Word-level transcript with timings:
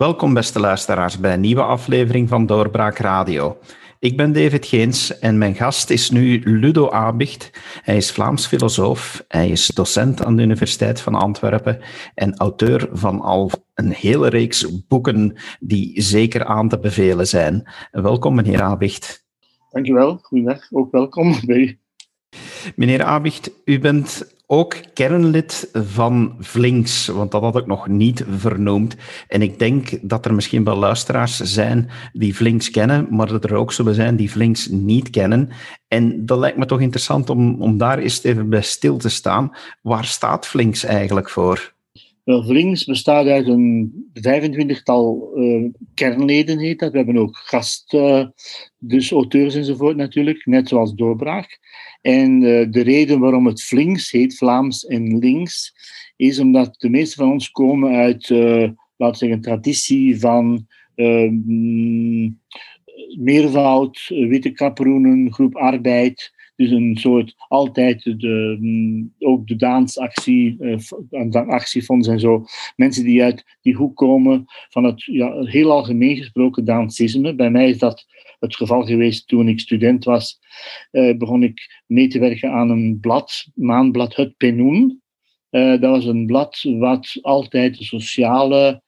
Welkom, 0.00 0.34
beste 0.34 0.60
luisteraars, 0.60 1.18
bij 1.18 1.32
een 1.32 1.40
nieuwe 1.40 1.62
aflevering 1.62 2.28
van 2.28 2.46
Doorbraak 2.46 2.98
Radio. 2.98 3.58
Ik 3.98 4.16
ben 4.16 4.32
David 4.32 4.66
Geens 4.66 5.18
en 5.18 5.38
mijn 5.38 5.54
gast 5.54 5.90
is 5.90 6.10
nu 6.10 6.40
Ludo 6.44 6.90
Abicht. 6.90 7.50
Hij 7.82 7.96
is 7.96 8.12
Vlaams 8.12 8.46
filosoof, 8.46 9.24
hij 9.28 9.48
is 9.48 9.66
docent 9.66 10.24
aan 10.24 10.36
de 10.36 10.42
Universiteit 10.42 11.00
van 11.00 11.14
Antwerpen 11.14 11.80
en 12.14 12.36
auteur 12.36 12.88
van 12.92 13.20
al 13.20 13.50
een 13.74 13.90
hele 13.90 14.28
reeks 14.28 14.86
boeken 14.88 15.36
die 15.60 16.02
zeker 16.02 16.44
aan 16.44 16.68
te 16.68 16.78
bevelen 16.78 17.26
zijn. 17.26 17.68
Welkom, 17.90 18.34
meneer 18.34 18.62
Abicht. 18.62 19.26
Dankjewel, 19.70 20.18
goedendag, 20.22 20.72
ook 20.72 20.90
welkom 20.90 21.34
bij. 21.46 21.79
Meneer 22.76 23.04
Abicht, 23.04 23.50
u 23.64 23.78
bent 23.78 24.38
ook 24.46 24.76
kernlid 24.94 25.68
van 25.72 26.36
Vlinks, 26.38 27.06
want 27.06 27.30
dat 27.30 27.42
had 27.42 27.56
ik 27.56 27.66
nog 27.66 27.88
niet 27.88 28.24
vernoemd. 28.36 28.96
En 29.28 29.42
ik 29.42 29.58
denk 29.58 29.98
dat 30.02 30.24
er 30.24 30.34
misschien 30.34 30.64
wel 30.64 30.76
luisteraars 30.76 31.36
zijn 31.36 31.90
die 32.12 32.36
Vlinks 32.36 32.70
kennen, 32.70 33.06
maar 33.10 33.26
dat 33.26 33.44
er 33.44 33.54
ook 33.54 33.72
zullen 33.72 33.94
zijn 33.94 34.16
die 34.16 34.30
Vlinks 34.30 34.68
niet 34.68 35.10
kennen. 35.10 35.50
En 35.88 36.26
dat 36.26 36.38
lijkt 36.38 36.56
me 36.56 36.66
toch 36.66 36.80
interessant 36.80 37.30
om, 37.30 37.62
om 37.62 37.78
daar 37.78 37.98
eens 37.98 38.22
even 38.22 38.48
bij 38.48 38.62
stil 38.62 38.96
te 38.96 39.08
staan. 39.08 39.56
Waar 39.82 40.04
staat 40.04 40.46
Vlinks 40.46 40.84
eigenlijk 40.84 41.30
voor? 41.30 41.72
Wel, 42.30 42.44
Vlinks 42.44 42.84
bestaat 42.84 43.26
uit 43.26 43.46
een 43.46 43.92
25-tal 44.14 45.32
uh, 45.34 45.54
eh, 45.54 45.70
kernleden, 45.94 46.58
heet 46.58 46.78
dat. 46.78 46.90
We 46.90 46.96
hebben 46.96 47.16
ook 47.16 47.36
gast, 47.36 47.92
uh, 47.92 48.26
dus 48.78 49.10
auteurs 49.10 49.54
enzovoort 49.54 49.96
natuurlijk, 49.96 50.46
net 50.46 50.68
zoals 50.68 50.94
Doorbraak. 50.94 51.58
En 52.00 52.42
uh, 52.42 52.66
de 52.70 52.80
reden 52.80 53.20
waarom 53.20 53.46
het 53.46 53.62
Flinks 53.62 54.10
heet, 54.10 54.36
Vlaams 54.36 54.86
en 54.86 55.18
links, 55.18 55.74
is 56.16 56.38
omdat 56.38 56.74
de 56.78 56.90
meeste 56.90 57.16
van 57.16 57.30
ons 57.30 57.50
komen 57.50 57.94
uit, 57.94 58.28
laten 58.28 58.76
we 58.96 59.16
zeggen, 59.16 59.40
traditie 59.40 60.20
van 60.20 60.66
meervoud, 63.18 64.06
witte 64.08 64.50
kaproenen, 64.50 65.32
groep 65.32 65.56
arbeid, 65.56 66.32
dus 66.60 66.70
een 66.70 66.96
soort 66.96 67.34
altijd 67.48 68.02
de, 68.02 68.56
mm, 68.60 69.14
ook 69.18 69.46
de 69.46 69.56
dansactie, 69.56 70.56
uh, 71.10 71.48
actiefonds 71.48 72.08
en 72.08 72.20
zo. 72.20 72.44
Mensen 72.76 73.04
die 73.04 73.22
uit 73.22 73.44
die 73.60 73.74
hoek 73.74 73.96
komen 73.96 74.44
van 74.68 74.84
het 74.84 75.04
ja, 75.04 75.44
heel 75.44 75.70
algemeen 75.70 76.16
gesproken 76.16 76.64
dansisme. 76.64 77.34
Bij 77.34 77.50
mij 77.50 77.68
is 77.68 77.78
dat 77.78 78.06
het 78.38 78.56
geval 78.56 78.82
geweest 78.82 79.28
toen 79.28 79.48
ik 79.48 79.60
student 79.60 80.04
was. 80.04 80.38
Uh, 80.92 81.16
begon 81.16 81.42
ik 81.42 81.82
mee 81.86 82.08
te 82.08 82.18
werken 82.18 82.50
aan 82.50 82.70
een 82.70 82.98
blad, 83.00 83.46
maandblad 83.54 84.16
Het 84.16 84.36
Penoen. 84.36 85.02
Uh, 85.50 85.80
dat 85.80 85.90
was 85.90 86.04
een 86.04 86.26
blad 86.26 86.62
wat 86.62 87.18
altijd 87.22 87.78
de 87.78 87.84
sociale 87.84 88.82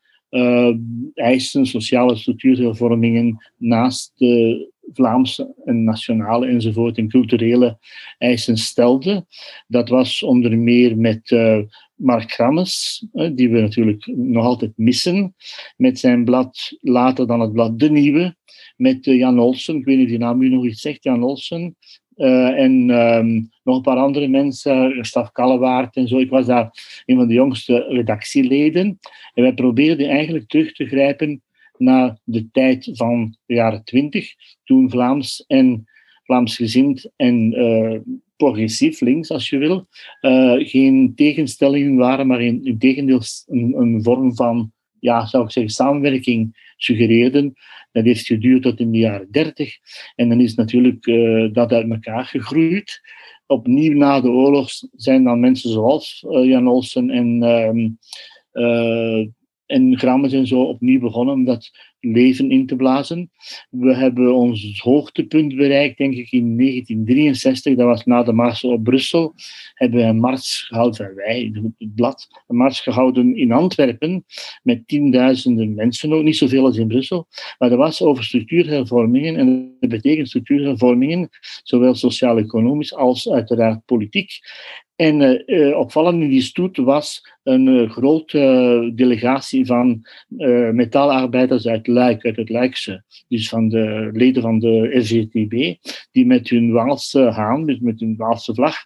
eisen, 1.15 1.67
sociale 1.67 2.17
structuurhervormingen 2.17 3.53
naast 3.57 4.13
de 4.17 4.72
Vlaamse 4.93 5.55
en 5.65 5.85
nationale 5.85 6.47
enzovoort 6.47 6.99
en 6.99 7.09
culturele 7.09 7.79
eisen 8.19 8.57
stelde. 8.57 9.27
Dat 9.67 9.89
was 9.89 10.23
onder 10.23 10.59
meer 10.59 10.97
met 10.99 11.31
uh, 11.31 11.59
Mark 11.95 12.33
Grammes, 12.33 13.05
die 13.35 13.51
we 13.51 13.61
natuurlijk 13.61 14.07
nog 14.07 14.45
altijd 14.45 14.73
missen, 14.77 15.35
met 15.77 15.99
zijn 15.99 16.25
blad, 16.25 16.77
later 16.81 17.27
dan 17.27 17.41
het 17.41 17.53
blad 17.53 17.79
De 17.79 17.91
Nieuwe, 17.91 18.37
met 18.77 19.07
uh, 19.07 19.19
Jan 19.19 19.39
Olsen, 19.39 19.77
ik 19.77 19.85
weet 19.85 19.97
niet 19.97 20.05
of 20.05 20.11
die 20.11 20.21
naam 20.21 20.43
u 20.43 20.49
nog 20.49 20.65
iets 20.65 20.81
zegt, 20.81 21.03
Jan 21.03 21.23
Olsen, 21.23 21.77
uh, 22.17 22.61
en 22.61 22.91
um, 22.91 23.51
nog 23.63 23.77
een 23.77 23.83
paar 23.83 23.97
andere 23.97 24.29
mensen, 24.29 25.05
Staf 25.05 25.33
Kallewaard 25.33 25.97
en 25.97 26.09
zo. 26.09 26.19
Ik 26.19 26.31
was 26.31 26.47
daar 26.47 26.71
een 27.05 27.17
van 27.17 27.29
de 27.29 27.35
jongste 27.35 27.87
redactieleden. 27.89 28.99
En 29.35 29.43
wij 29.43 29.55
probeerden 29.55 30.09
eigenlijk 30.09 30.49
terug 30.49 30.73
te 30.73 30.87
grijpen 30.87 31.43
na 31.83 32.19
de 32.25 32.51
tijd 32.51 32.91
van 32.93 33.37
de 33.47 33.55
jaren 33.55 33.85
twintig, 33.85 34.35
toen 34.65 34.91
Vlaams 34.91 35.45
en 35.47 35.85
Vlaamsgezind 36.23 37.11
en 37.17 37.59
uh, 37.59 38.01
progressief 38.37 39.01
links, 39.01 39.31
als 39.31 39.49
je 39.49 39.59
wil, 39.59 39.87
uh, 40.21 40.69
geen 40.69 41.13
tegenstellingen 41.15 41.97
waren, 41.97 42.27
maar 42.27 42.41
in, 42.41 42.65
in 42.65 42.79
tegendeel 42.79 43.21
een, 43.47 43.75
een, 43.77 44.03
vorm 44.03 44.35
van, 44.35 44.73
ja, 45.01 45.27
zou 45.27 45.45
ik 45.45 45.51
zeggen, 45.51 45.73
samenwerking 45.73 46.71
suggereerden. 46.77 47.53
Dat 47.93 48.05
heeft 48.05 48.27
geduurd 48.27 48.63
tot 48.63 48.81
in 48.81 48.91
de 48.91 48.99
jaren 48.99 49.31
dertig. 49.31 49.77
En 50.15 50.29
dan 50.29 50.41
is 50.41 50.55
natuurlijk 50.55 51.07
uh, 51.07 51.53
dat 51.53 51.73
uit 51.73 51.91
elkaar 51.91 52.25
gegroeid. 52.25 53.01
Opnieuw 53.47 53.97
na 53.97 54.21
de 54.21 54.29
oorlog 54.29 54.71
zijn 54.97 55.25
dan 55.25 55.41
mensen 55.41 55.71
zoals 55.71 56.25
Jan 56.29 56.69
Olsen 56.69 57.11
en 57.11 57.43
ehm, 57.43 57.89
en 59.73 59.99
Grammes 59.99 60.33
en 60.33 60.47
zo 60.47 60.63
opnieuw 60.63 61.01
begonnen 61.01 61.35
om 61.35 61.45
dat 61.45 61.71
leven 62.01 62.51
in 62.51 62.67
te 62.67 62.77
blazen. 62.77 63.31
We 63.71 63.95
hebben 63.95 64.35
ons 64.35 64.81
hoogtepunt 64.81 65.57
bereikt, 65.57 65.99
denk 65.99 66.15
ik, 66.15 66.31
in 66.31 66.57
1963. 66.57 67.77
Dat 67.77 67.87
was 67.87 68.05
na 68.05 68.23
de 68.23 68.33
mars 68.33 68.65
op 68.65 68.85
Brussel. 68.85 69.35
Hebben 69.75 70.01
we 70.01 70.07
een 70.07 70.21
mars 70.21 70.63
gehouden, 70.63 71.15
wij, 71.15 71.53
het 71.79 71.95
blad, 71.95 72.29
een 72.47 72.57
mars 72.57 72.81
gehouden 72.81 73.37
in 73.37 73.53
Antwerpen 73.53 74.25
met 74.63 74.89
tienduizenden 74.89 75.75
mensen, 75.75 76.13
ook 76.13 76.23
niet 76.23 76.37
zoveel 76.37 76.65
als 76.65 76.77
in 76.77 76.89
Brussel. 76.89 77.27
Maar 77.59 77.69
dat 77.69 77.79
was 77.79 78.03
over 78.03 78.25
structuurhervormingen. 78.25 79.37
En 79.37 79.77
dat 79.81 79.91
betekent 79.91 80.29
structuurhervormingen, 80.29 81.29
zowel 81.63 81.95
sociaal-economisch 81.95 82.95
als 82.95 83.31
uiteraard 83.31 83.85
politiek. 83.85 84.31
En 84.97 85.45
uh, 85.47 85.79
opvallend 85.79 86.23
in 86.23 86.29
die 86.29 86.43
stoet 86.43 86.77
was 86.77 87.21
een 87.43 87.67
uh, 87.67 87.91
grote 87.91 88.93
delegatie 88.95 89.67
van 89.67 90.07
metaalarbeiders 90.73 91.67
uit 91.67 91.87
het 92.23 92.49
Luikse. 92.49 93.05
Dus 93.29 93.49
van 93.49 93.69
de 93.69 94.11
leden 94.13 94.43
van 94.43 94.59
de 94.59 94.99
SGTB, 95.03 95.75
die 96.11 96.27
met 96.27 96.49
hun 96.49 96.73
Waalse 96.73 97.21
haan, 97.21 97.67
dus 97.67 97.79
met 97.79 98.01
hun 98.01 98.17
Waalse 98.17 98.55
vlag, 98.55 98.77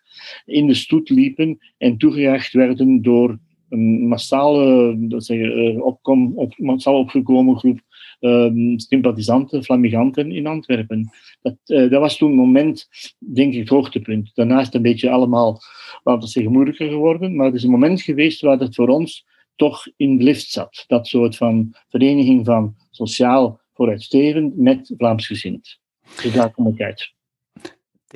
in 0.44 0.66
de 0.66 0.74
stoet 0.74 1.10
liepen 1.10 1.58
en 1.78 1.96
toegejaagd 1.96 2.52
werden 2.52 3.02
door 3.02 3.38
een 3.68 4.08
massale, 4.08 4.94
dat 4.98 5.24
zeggen, 5.24 5.82
opkom, 5.84 6.32
op, 6.34 6.58
massaal 6.58 6.98
opgekomen 6.98 7.58
groep 7.58 7.80
um, 8.26 8.78
sympathisanten, 8.78 9.64
flamiganten 9.64 10.32
in 10.32 10.46
Antwerpen. 10.46 11.10
Dat, 11.42 11.56
uh, 11.66 11.90
dat 11.90 12.00
was 12.00 12.16
toen 12.16 12.30
een 12.30 12.36
moment, 12.36 12.88
denk 13.18 13.52
ik, 13.52 13.58
het 13.58 13.68
hoogtepunt. 13.68 14.30
Daarna 14.34 14.58
is 14.58 14.66
het 14.66 14.74
een 14.74 14.82
beetje 14.82 15.10
allemaal, 15.10 15.60
laten 16.02 16.22
we 16.22 16.28
zeggen, 16.28 16.52
moeilijker 16.52 16.88
geworden. 16.88 17.36
Maar 17.36 17.46
het 17.46 17.54
is 17.54 17.62
een 17.62 17.70
moment 17.70 18.02
geweest 18.02 18.40
waar 18.40 18.58
het 18.58 18.74
voor 18.74 18.88
ons 18.88 19.26
toch 19.56 19.86
in 19.96 20.16
de 20.16 20.24
lift 20.24 20.50
zat. 20.50 20.84
Dat 20.86 21.06
soort 21.06 21.36
van 21.36 21.74
vereniging 21.88 22.44
van 22.44 22.74
sociaal 22.90 23.60
vooruitstrevend 23.74 24.56
met 24.56 24.94
Vlaamsgezind. 24.96 25.78
Dus 26.22 26.32
daar 26.32 26.50
kom 26.50 26.66
ik 26.66 26.80
uit. 26.80 27.14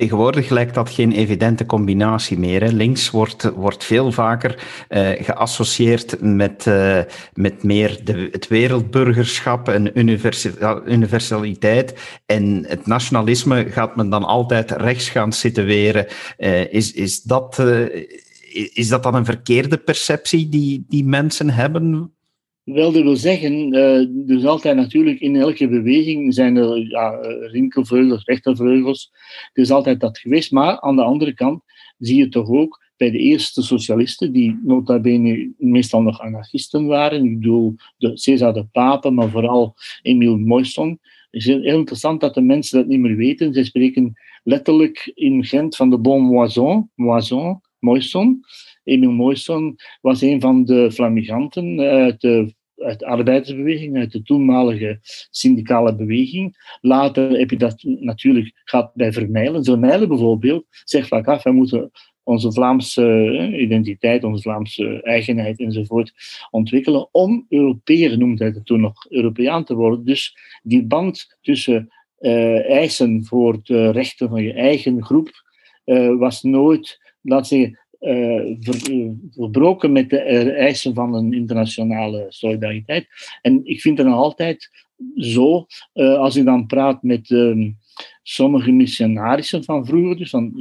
Tegenwoordig 0.01 0.49
lijkt 0.49 0.73
dat 0.73 0.89
geen 0.89 1.11
evidente 1.11 1.65
combinatie 1.65 2.39
meer. 2.39 2.63
Hè. 2.63 2.71
Links 2.71 3.09
wordt, 3.09 3.51
wordt 3.55 3.83
veel 3.83 4.11
vaker 4.11 4.63
uh, 4.89 5.09
geassocieerd 5.09 6.21
met, 6.21 6.65
uh, 6.65 6.99
met 7.33 7.63
meer 7.63 7.99
de, 8.03 8.27
het 8.31 8.47
wereldburgerschap 8.47 9.69
en 9.69 9.99
universaliteit. 10.85 11.93
En 12.25 12.65
het 12.67 12.87
nationalisme 12.87 13.65
gaat 13.69 13.95
men 13.95 14.09
dan 14.09 14.23
altijd 14.23 14.71
rechts 14.71 15.09
gaan 15.09 15.31
situeren. 15.31 16.07
Uh, 16.37 16.73
is, 16.73 16.91
is, 16.91 17.21
dat, 17.21 17.63
is 18.73 18.87
dat 18.87 19.03
dan 19.03 19.15
een 19.15 19.25
verkeerde 19.25 19.77
perceptie 19.77 20.49
die, 20.49 20.85
die 20.89 21.05
mensen 21.05 21.49
hebben? 21.49 22.13
Wel, 22.63 22.91
dat 22.91 23.03
wil 23.03 23.15
zeggen, 23.15 23.73
uh, 23.73 24.07
dus 24.09 24.45
altijd 24.45 24.75
natuurlijk 24.75 25.19
in 25.19 25.35
elke 25.35 25.67
beweging 25.67 26.33
zijn 26.33 26.55
er 26.55 26.77
ja, 26.77 27.09
rinkelvleugels, 27.41 28.23
rechtervleugels. 28.23 29.11
Er 29.53 29.61
is 29.61 29.71
altijd 29.71 29.99
dat 29.99 30.17
geweest. 30.17 30.51
Maar 30.51 30.79
aan 30.79 30.95
de 30.95 31.03
andere 31.03 31.33
kant 31.33 31.63
zie 31.97 32.17
je 32.17 32.29
toch 32.29 32.49
ook 32.49 32.81
bij 32.97 33.11
de 33.11 33.17
eerste 33.17 33.61
socialisten, 33.61 34.31
die 34.31 34.59
nota 34.63 34.99
bene 34.99 35.51
meestal 35.57 36.01
nog 36.01 36.19
anarchisten 36.19 36.85
waren. 36.85 37.25
Ik 37.25 37.39
bedoel 37.39 37.75
de 37.97 38.17
César 38.17 38.53
de 38.53 38.65
Pape, 38.71 39.09
maar 39.09 39.29
vooral 39.29 39.75
Emile 40.01 40.37
Moisson. 40.37 40.89
Het 40.89 41.41
is 41.41 41.45
heel 41.45 41.63
interessant 41.63 42.21
dat 42.21 42.33
de 42.33 42.41
mensen 42.41 42.77
dat 42.77 42.87
niet 42.87 42.99
meer 42.99 43.15
weten. 43.15 43.53
Ze 43.53 43.63
spreken 43.63 44.13
letterlijk 44.43 45.11
in 45.13 45.45
Gent 45.45 45.75
van 45.75 45.89
de 45.89 45.97
bon 45.97 46.23
moison, 46.23 46.89
moison 46.95 47.61
Moisson. 47.79 48.45
Emile 48.91 49.11
Moisson 49.11 49.75
was 50.01 50.21
een 50.21 50.41
van 50.41 50.65
de 50.65 50.91
flamiganten 50.91 51.79
uit 51.79 52.21
de, 52.21 52.53
uit 52.77 52.99
de 52.99 53.05
arbeidersbeweging, 53.05 53.97
uit 53.97 54.11
de 54.11 54.21
toenmalige 54.21 54.99
syndicale 55.29 55.95
beweging. 55.95 56.77
Later 56.81 57.31
heb 57.31 57.49
je 57.49 57.57
dat 57.57 57.83
natuurlijk 57.83 58.61
gehad 58.63 58.91
bij 58.93 59.13
Vermeilen. 59.13 59.63
Vermeilen 59.63 60.07
bijvoorbeeld 60.07 60.65
zegt 60.83 61.07
vaak 61.07 61.27
af, 61.27 61.43
wij 61.43 61.53
moeten 61.53 61.91
onze 62.23 62.51
Vlaamse 62.51 63.37
eh, 63.37 63.61
identiteit, 63.61 64.23
onze 64.23 64.41
Vlaamse 64.41 65.01
eigenheid 65.03 65.59
enzovoort 65.59 66.13
ontwikkelen 66.49 67.07
om 67.11 67.45
Europeer, 67.49 68.17
noemde 68.17 68.43
hij 68.43 68.53
het 68.53 68.65
toen 68.65 68.81
nog, 68.81 69.05
Europeaan 69.09 69.63
te 69.63 69.75
worden. 69.75 70.05
Dus 70.05 70.37
die 70.63 70.83
band 70.85 71.37
tussen 71.41 71.89
uh, 72.19 72.69
eisen 72.69 73.25
voor 73.25 73.59
de 73.63 73.91
rechten 73.91 74.29
van 74.29 74.43
je 74.43 74.53
eigen 74.53 75.03
groep 75.03 75.29
uh, 75.85 76.17
was 76.17 76.43
nooit, 76.43 76.99
laat 77.21 77.47
zeggen, 77.47 77.79
verbroken 79.31 79.91
met 79.91 80.09
de 80.09 80.19
eisen 80.51 80.93
van 80.93 81.13
een 81.13 81.33
internationale 81.33 82.25
solidariteit. 82.29 83.07
En 83.41 83.61
ik 83.63 83.81
vind 83.81 83.97
het 83.97 84.07
nog 84.07 84.15
altijd 84.15 84.69
zo, 85.15 85.65
als 85.93 86.35
ik 86.35 86.45
dan 86.45 86.65
praat 86.65 87.03
met 87.03 87.31
ehm, 87.31 87.71
sommige 88.23 88.71
missionarissen 88.71 89.63
van 89.63 89.85
vroeger, 89.85 90.17
dus 90.17 90.29
van, 90.29 90.51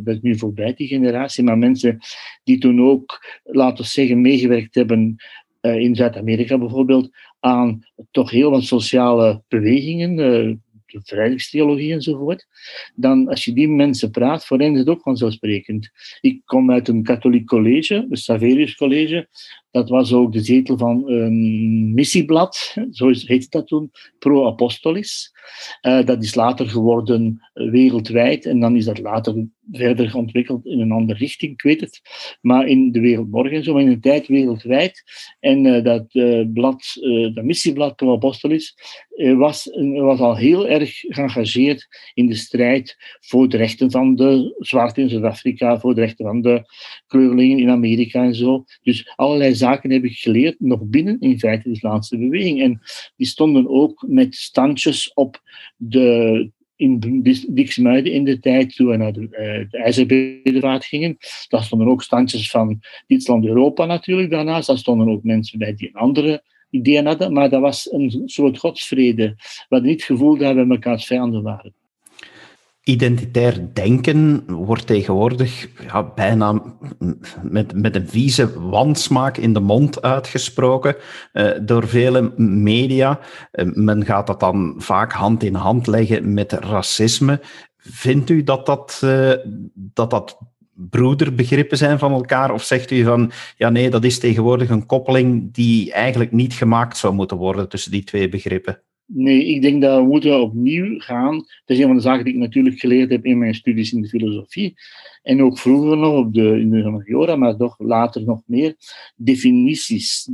dat 0.00 0.14
is 0.14 0.20
nu 0.20 0.38
voorbij 0.38 0.74
die 0.74 0.86
generatie, 0.86 1.44
maar 1.44 1.58
mensen 1.58 1.98
die 2.44 2.58
toen 2.58 2.80
ook, 2.80 3.40
laten 3.44 3.84
we 3.84 3.90
zeggen, 3.90 4.20
meegewerkt 4.20 4.74
hebben 4.74 5.16
in 5.60 5.94
Zuid-Amerika 5.94 6.58
bijvoorbeeld, 6.58 7.10
aan 7.40 7.80
toch 8.10 8.30
heel 8.30 8.50
wat 8.50 8.62
sociale 8.62 9.42
bewegingen, 9.48 10.62
de 10.92 11.00
enzovoort, 11.92 12.46
dan 12.94 13.28
als 13.28 13.44
je 13.44 13.52
die 13.52 13.68
mensen 13.68 14.10
praat, 14.10 14.46
voor 14.46 14.58
hen 14.58 14.72
is 14.72 14.78
het 14.78 14.88
ook 14.88 15.02
vanzelfsprekend. 15.02 15.90
Ik 16.20 16.42
kom 16.44 16.70
uit 16.70 16.88
een 16.88 17.02
katholiek 17.02 17.46
college, 17.46 18.06
het 18.08 18.18
Saverius 18.18 18.74
College, 18.74 19.28
dat 19.70 19.88
was 19.88 20.12
ook 20.12 20.32
de 20.32 20.40
zetel 20.40 20.78
van 20.78 21.08
een 21.08 21.94
missieblad, 21.94 22.76
zo 22.90 23.10
heette 23.12 23.46
dat 23.50 23.66
toen, 23.66 23.90
Pro 24.18 24.46
Apostolis. 24.46 25.36
Uh, 25.82 26.06
dat 26.06 26.22
is 26.22 26.34
later 26.34 26.68
geworden 26.68 27.48
wereldwijd 27.52 28.46
en 28.46 28.60
dan 28.60 28.76
is 28.76 28.84
dat 28.84 28.98
later 28.98 29.46
verder 29.72 30.16
ontwikkeld 30.16 30.66
in 30.66 30.80
een 30.80 30.92
andere 30.92 31.18
richting, 31.18 31.52
ik 31.52 31.62
weet 31.62 31.80
het. 31.80 32.00
Maar 32.40 32.66
in 32.66 32.92
de 32.92 33.00
wereld 33.00 33.30
morgen, 33.30 33.64
zo 33.64 33.76
in 33.76 33.88
een 33.88 34.00
tijd 34.00 34.26
wereldwijd. 34.26 35.02
En 35.40 35.64
uh, 35.64 35.84
dat 35.84 36.06
blad, 36.52 36.98
dat 37.34 37.44
missieblad 37.44 37.96
Pro 37.96 38.14
Apostolis, 38.14 38.74
was, 39.36 39.70
was 39.94 40.18
al 40.18 40.36
heel 40.36 40.68
erg 40.68 40.98
geëngageerd 40.98 41.88
in 42.14 42.26
de 42.26 42.34
strijd 42.34 42.96
voor 43.20 43.48
de 43.48 43.56
rechten 43.56 43.90
van 43.90 44.14
de 44.14 44.56
zwarte 44.58 45.00
in 45.00 45.08
Zuid-Afrika, 45.08 45.78
voor 45.78 45.94
de 45.94 46.00
rechten 46.00 46.26
van 46.26 46.40
de 46.40 46.62
kleurlingen 47.06 47.58
in 47.58 47.70
Amerika 47.70 48.22
en 48.22 48.34
zo. 48.34 48.64
Dus 48.82 49.12
allerlei 49.16 49.54
zaken 49.58 49.90
heb 49.90 50.04
ik 50.04 50.16
geleerd, 50.16 50.60
nog 50.60 50.80
binnen 50.84 51.20
in 51.20 51.38
feite 51.38 51.68
de 51.68 51.74
Islamische 51.74 52.18
beweging. 52.18 52.60
En 52.60 52.80
die 53.16 53.26
stonden 53.26 53.68
ook 53.68 54.04
met 54.08 54.34
standjes 54.34 55.12
op 55.14 55.42
de 55.76 56.50
in 56.76 57.22
Dixmuiden 57.48 58.12
in 58.12 58.24
de 58.24 58.38
tijd, 58.38 58.76
toen 58.76 58.88
we 58.88 58.96
naar 58.96 59.12
de, 59.12 59.20
uh, 59.20 59.70
de 59.70 59.78
IJzerbedevaart 59.78 60.84
gingen. 60.84 61.16
Daar 61.48 61.62
stonden 61.62 61.88
ook 61.88 62.02
standjes 62.02 62.50
van 62.50 62.80
Duitsland 63.06 63.46
Europa 63.46 63.84
natuurlijk 63.84 64.30
daarnaast. 64.30 64.66
Daar 64.66 64.78
stonden 64.78 65.08
ook 65.08 65.22
mensen 65.22 65.58
bij 65.58 65.74
die 65.74 65.96
andere 65.96 66.42
ideeën 66.70 67.06
hadden. 67.06 67.32
Maar 67.32 67.50
dat 67.50 67.60
was 67.60 67.92
een 67.92 68.22
soort 68.24 68.58
godsvrede. 68.58 69.36
We 69.68 69.80
niet 69.80 69.92
het 69.92 70.02
gevoel 70.02 70.36
dat 70.36 70.54
we 70.54 70.66
elkaars 70.68 71.06
vijanden 71.06 71.42
waren 71.42 71.74
identitair 72.88 73.68
denken 73.72 74.44
wordt 74.46 74.86
tegenwoordig 74.86 75.68
bijna 76.14 76.62
met, 77.42 77.74
met 77.74 77.94
een 77.94 78.08
vieze 78.08 78.68
wansmaak 78.68 79.36
in 79.36 79.52
de 79.52 79.60
mond 79.60 80.02
uitgesproken 80.02 80.96
uh, 81.32 81.50
door 81.62 81.88
vele 81.88 82.32
media. 82.36 83.20
Uh, 83.52 83.72
men 83.74 84.04
gaat 84.04 84.26
dat 84.26 84.40
dan 84.40 84.74
vaak 84.76 85.12
hand 85.12 85.42
in 85.42 85.54
hand 85.54 85.86
leggen 85.86 86.34
met 86.34 86.52
racisme. 86.52 87.40
Vindt 87.76 88.30
u 88.30 88.42
dat 88.42 88.66
dat, 88.66 89.00
uh, 89.04 89.32
dat, 89.74 90.10
dat 90.10 90.38
broederbegrippen 90.72 91.78
zijn 91.78 91.98
van 91.98 92.12
elkaar? 92.12 92.52
Of 92.52 92.62
zegt 92.62 92.90
u 92.90 93.04
van, 93.04 93.30
ja 93.56 93.68
nee, 93.68 93.90
dat 93.90 94.04
is 94.04 94.18
tegenwoordig 94.18 94.68
een 94.68 94.86
koppeling 94.86 95.54
die 95.54 95.92
eigenlijk 95.92 96.32
niet 96.32 96.54
gemaakt 96.54 96.96
zou 96.96 97.14
moeten 97.14 97.36
worden 97.36 97.68
tussen 97.68 97.90
die 97.90 98.04
twee 98.04 98.28
begrippen? 98.28 98.82
Nee, 99.10 99.44
ik 99.44 99.62
denk 99.62 99.82
dat 99.82 99.98
we 99.98 100.06
moeten 100.06 100.40
opnieuw 100.40 100.98
gaan. 100.98 101.36
Dat 101.36 101.76
is 101.76 101.78
een 101.78 101.86
van 101.86 101.96
de 101.96 102.02
zaken 102.02 102.24
die 102.24 102.34
ik 102.34 102.40
natuurlijk 102.40 102.78
geleerd 102.78 103.10
heb 103.10 103.24
in 103.24 103.38
mijn 103.38 103.54
studies 103.54 103.92
in 103.92 104.02
de 104.02 104.08
filosofie. 104.08 104.74
En 105.22 105.42
ook 105.42 105.58
vroeger 105.58 105.96
nog 105.96 106.16
op 106.16 106.34
de, 106.34 106.60
in 106.60 106.70
de 106.70 106.76
humaniora, 106.76 107.36
maar 107.36 107.56
toch 107.56 107.74
later 107.78 108.24
nog 108.24 108.40
meer. 108.46 108.76
Definities. 109.16 110.28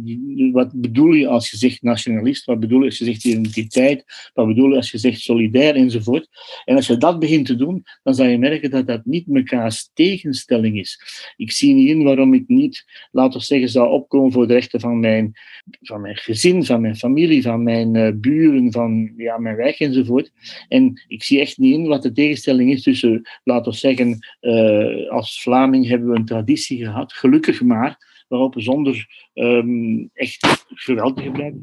Wat 0.53 0.73
bedoel 0.75 1.13
je 1.13 1.29
als 1.29 1.51
je 1.51 1.57
zegt 1.57 1.83
nationalist? 1.83 2.45
Wat 2.45 2.61
bedoel 2.61 2.79
je 2.79 2.85
als 2.85 2.99
je 2.99 3.05
zegt 3.05 3.25
identiteit? 3.25 4.05
Wat 4.35 4.47
bedoel 4.47 4.71
je 4.71 4.77
als 4.77 4.91
je 4.91 4.99
zegt 4.99 5.21
solidair 5.21 5.75
enzovoort? 5.75 6.29
En 6.65 6.77
als 6.77 6.87
je 6.87 6.97
dat 6.97 7.19
begint 7.19 7.47
te 7.47 7.57
doen, 7.57 7.85
dan 8.03 8.15
zal 8.15 8.27
je 8.27 8.39
merken 8.39 8.71
dat 8.71 8.87
dat 8.87 9.05
niet 9.05 9.27
mekaars 9.27 9.91
tegenstelling 9.95 10.79
is. 10.79 11.01
Ik 11.37 11.53
zie 11.53 11.75
niet 11.75 11.89
in 11.89 12.03
waarom 12.03 12.35
ik 12.35 12.45
niet, 12.47 12.85
laten 13.11 13.39
we 13.39 13.45
zeggen, 13.45 13.69
zou 13.69 13.91
opkomen 13.91 14.33
voor 14.33 14.47
de 14.47 14.53
rechten 14.53 14.81
van 14.81 15.01
mijn, 15.01 15.33
van 15.81 16.01
mijn 16.01 16.17
gezin, 16.17 16.65
van 16.65 16.81
mijn 16.81 16.97
familie, 16.97 17.43
van 17.43 17.63
mijn 17.63 17.95
uh, 17.95 18.11
buren, 18.15 18.73
van 18.73 19.13
ja, 19.17 19.39
mijn 19.39 19.57
wijk 19.57 19.79
enzovoort. 19.79 20.31
En 20.69 21.05
ik 21.09 21.23
zie 21.23 21.41
echt 21.41 21.59
niet 21.59 21.75
in 21.75 21.87
wat 21.87 22.03
de 22.03 22.13
tegenstelling 22.13 22.71
is 22.71 22.83
tussen, 22.83 23.29
laten 23.45 23.73
we 23.73 23.79
zeggen, 23.79 24.19
uh, 24.41 24.74
als 25.09 25.43
Vlaming 25.43 25.89
hebben 25.89 26.09
we 26.09 26.17
een 26.17 26.25
traditie 26.25 26.85
gehad, 26.85 27.13
gelukkig 27.13 27.63
maar, 27.63 27.99
waarop 28.29 28.55
we 28.55 28.61
zonder 28.61 29.07
um, 29.35 30.11
echt 30.13 30.67
geweld 30.69 31.17
te. 31.17 31.55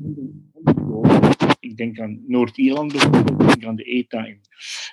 Ik 1.60 1.78
denk 1.78 2.00
aan 2.00 2.24
Noord-Ierland 2.28 2.92
bijvoorbeeld, 2.92 3.42
ik 3.42 3.48
denk 3.48 3.66
aan 3.66 3.76
de 3.76 3.84
ETA 3.84 4.28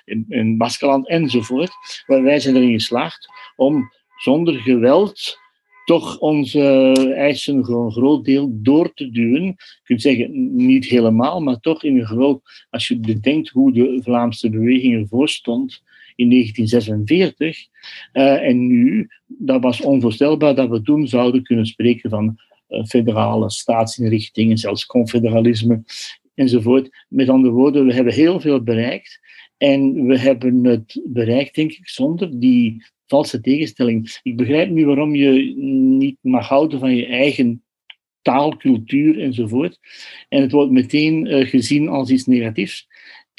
in, 0.05 0.25
in, 0.27 0.57
Baskeland 0.57 1.07
enzovoort. 1.07 1.71
Waar 2.05 2.23
wij 2.23 2.39
zijn 2.39 2.55
erin 2.55 2.73
geslaagd 2.73 3.27
om 3.55 3.91
zonder 4.15 4.53
geweld 4.53 5.37
toch 5.85 6.19
onze 6.19 6.93
eisen 7.15 7.65
voor 7.65 7.85
een 7.85 7.91
groot 7.91 8.25
deel 8.25 8.49
door 8.51 8.93
te 8.93 9.09
duwen. 9.09 9.43
Je 9.43 9.55
kunt 9.83 10.01
zeggen, 10.01 10.55
niet 10.55 10.85
helemaal, 10.85 11.41
maar 11.41 11.59
toch 11.59 11.83
in 11.83 11.99
een 11.99 12.05
groot... 12.05 12.67
Als 12.69 12.87
je 12.87 12.99
bedenkt 12.99 13.49
hoe 13.49 13.71
de 13.71 13.99
Vlaamse 14.03 14.49
beweging 14.49 14.93
ervoor 14.93 15.29
stond 15.29 15.83
in 16.19 16.29
1946 16.29 17.67
uh, 18.13 18.23
eh, 18.23 18.47
en 18.47 18.67
nu, 18.67 19.07
dat 19.27 19.61
was 19.61 19.81
onvoorstelbaar 19.81 20.55
dat 20.55 20.69
we 20.69 20.81
toen 20.81 21.07
zouden 21.07 21.43
kunnen 21.43 21.65
spreken 21.65 22.09
van 22.09 22.39
uh, 22.69 22.83
federale 22.83 23.49
staatsinrichtingen, 23.49 24.57
zelfs 24.57 24.85
confederalisme 24.85 25.83
enzovoort. 26.35 27.05
Met 27.07 27.29
andere 27.29 27.53
woorden, 27.53 27.85
we 27.85 27.93
hebben 27.93 28.13
heel 28.13 28.39
veel 28.39 28.63
bereikt. 28.63 29.19
En 29.57 30.05
we 30.05 30.19
hebben 30.19 30.63
het 30.63 31.01
bereikt, 31.05 31.55
denk 31.55 31.71
ik, 31.71 31.87
zonder 31.87 32.39
die 32.39 32.85
valse 33.05 33.41
tegenstelling. 33.41 34.19
Ik 34.23 34.37
begrijp 34.37 34.69
nu 34.69 34.85
waarom 34.85 35.15
je 35.15 35.53
niet 35.97 36.17
mag 36.21 36.47
houden 36.47 36.79
van 36.79 36.95
je 36.95 37.05
eigen 37.05 37.63
taal, 38.21 38.57
cultuur 38.57 39.19
enzovoort. 39.19 39.79
En 40.29 40.41
het 40.41 40.51
wordt 40.51 40.71
meteen 40.71 41.25
uh, 41.25 41.47
gezien 41.47 41.87
als 41.87 42.09
iets 42.09 42.25
negatiefs. 42.25 42.87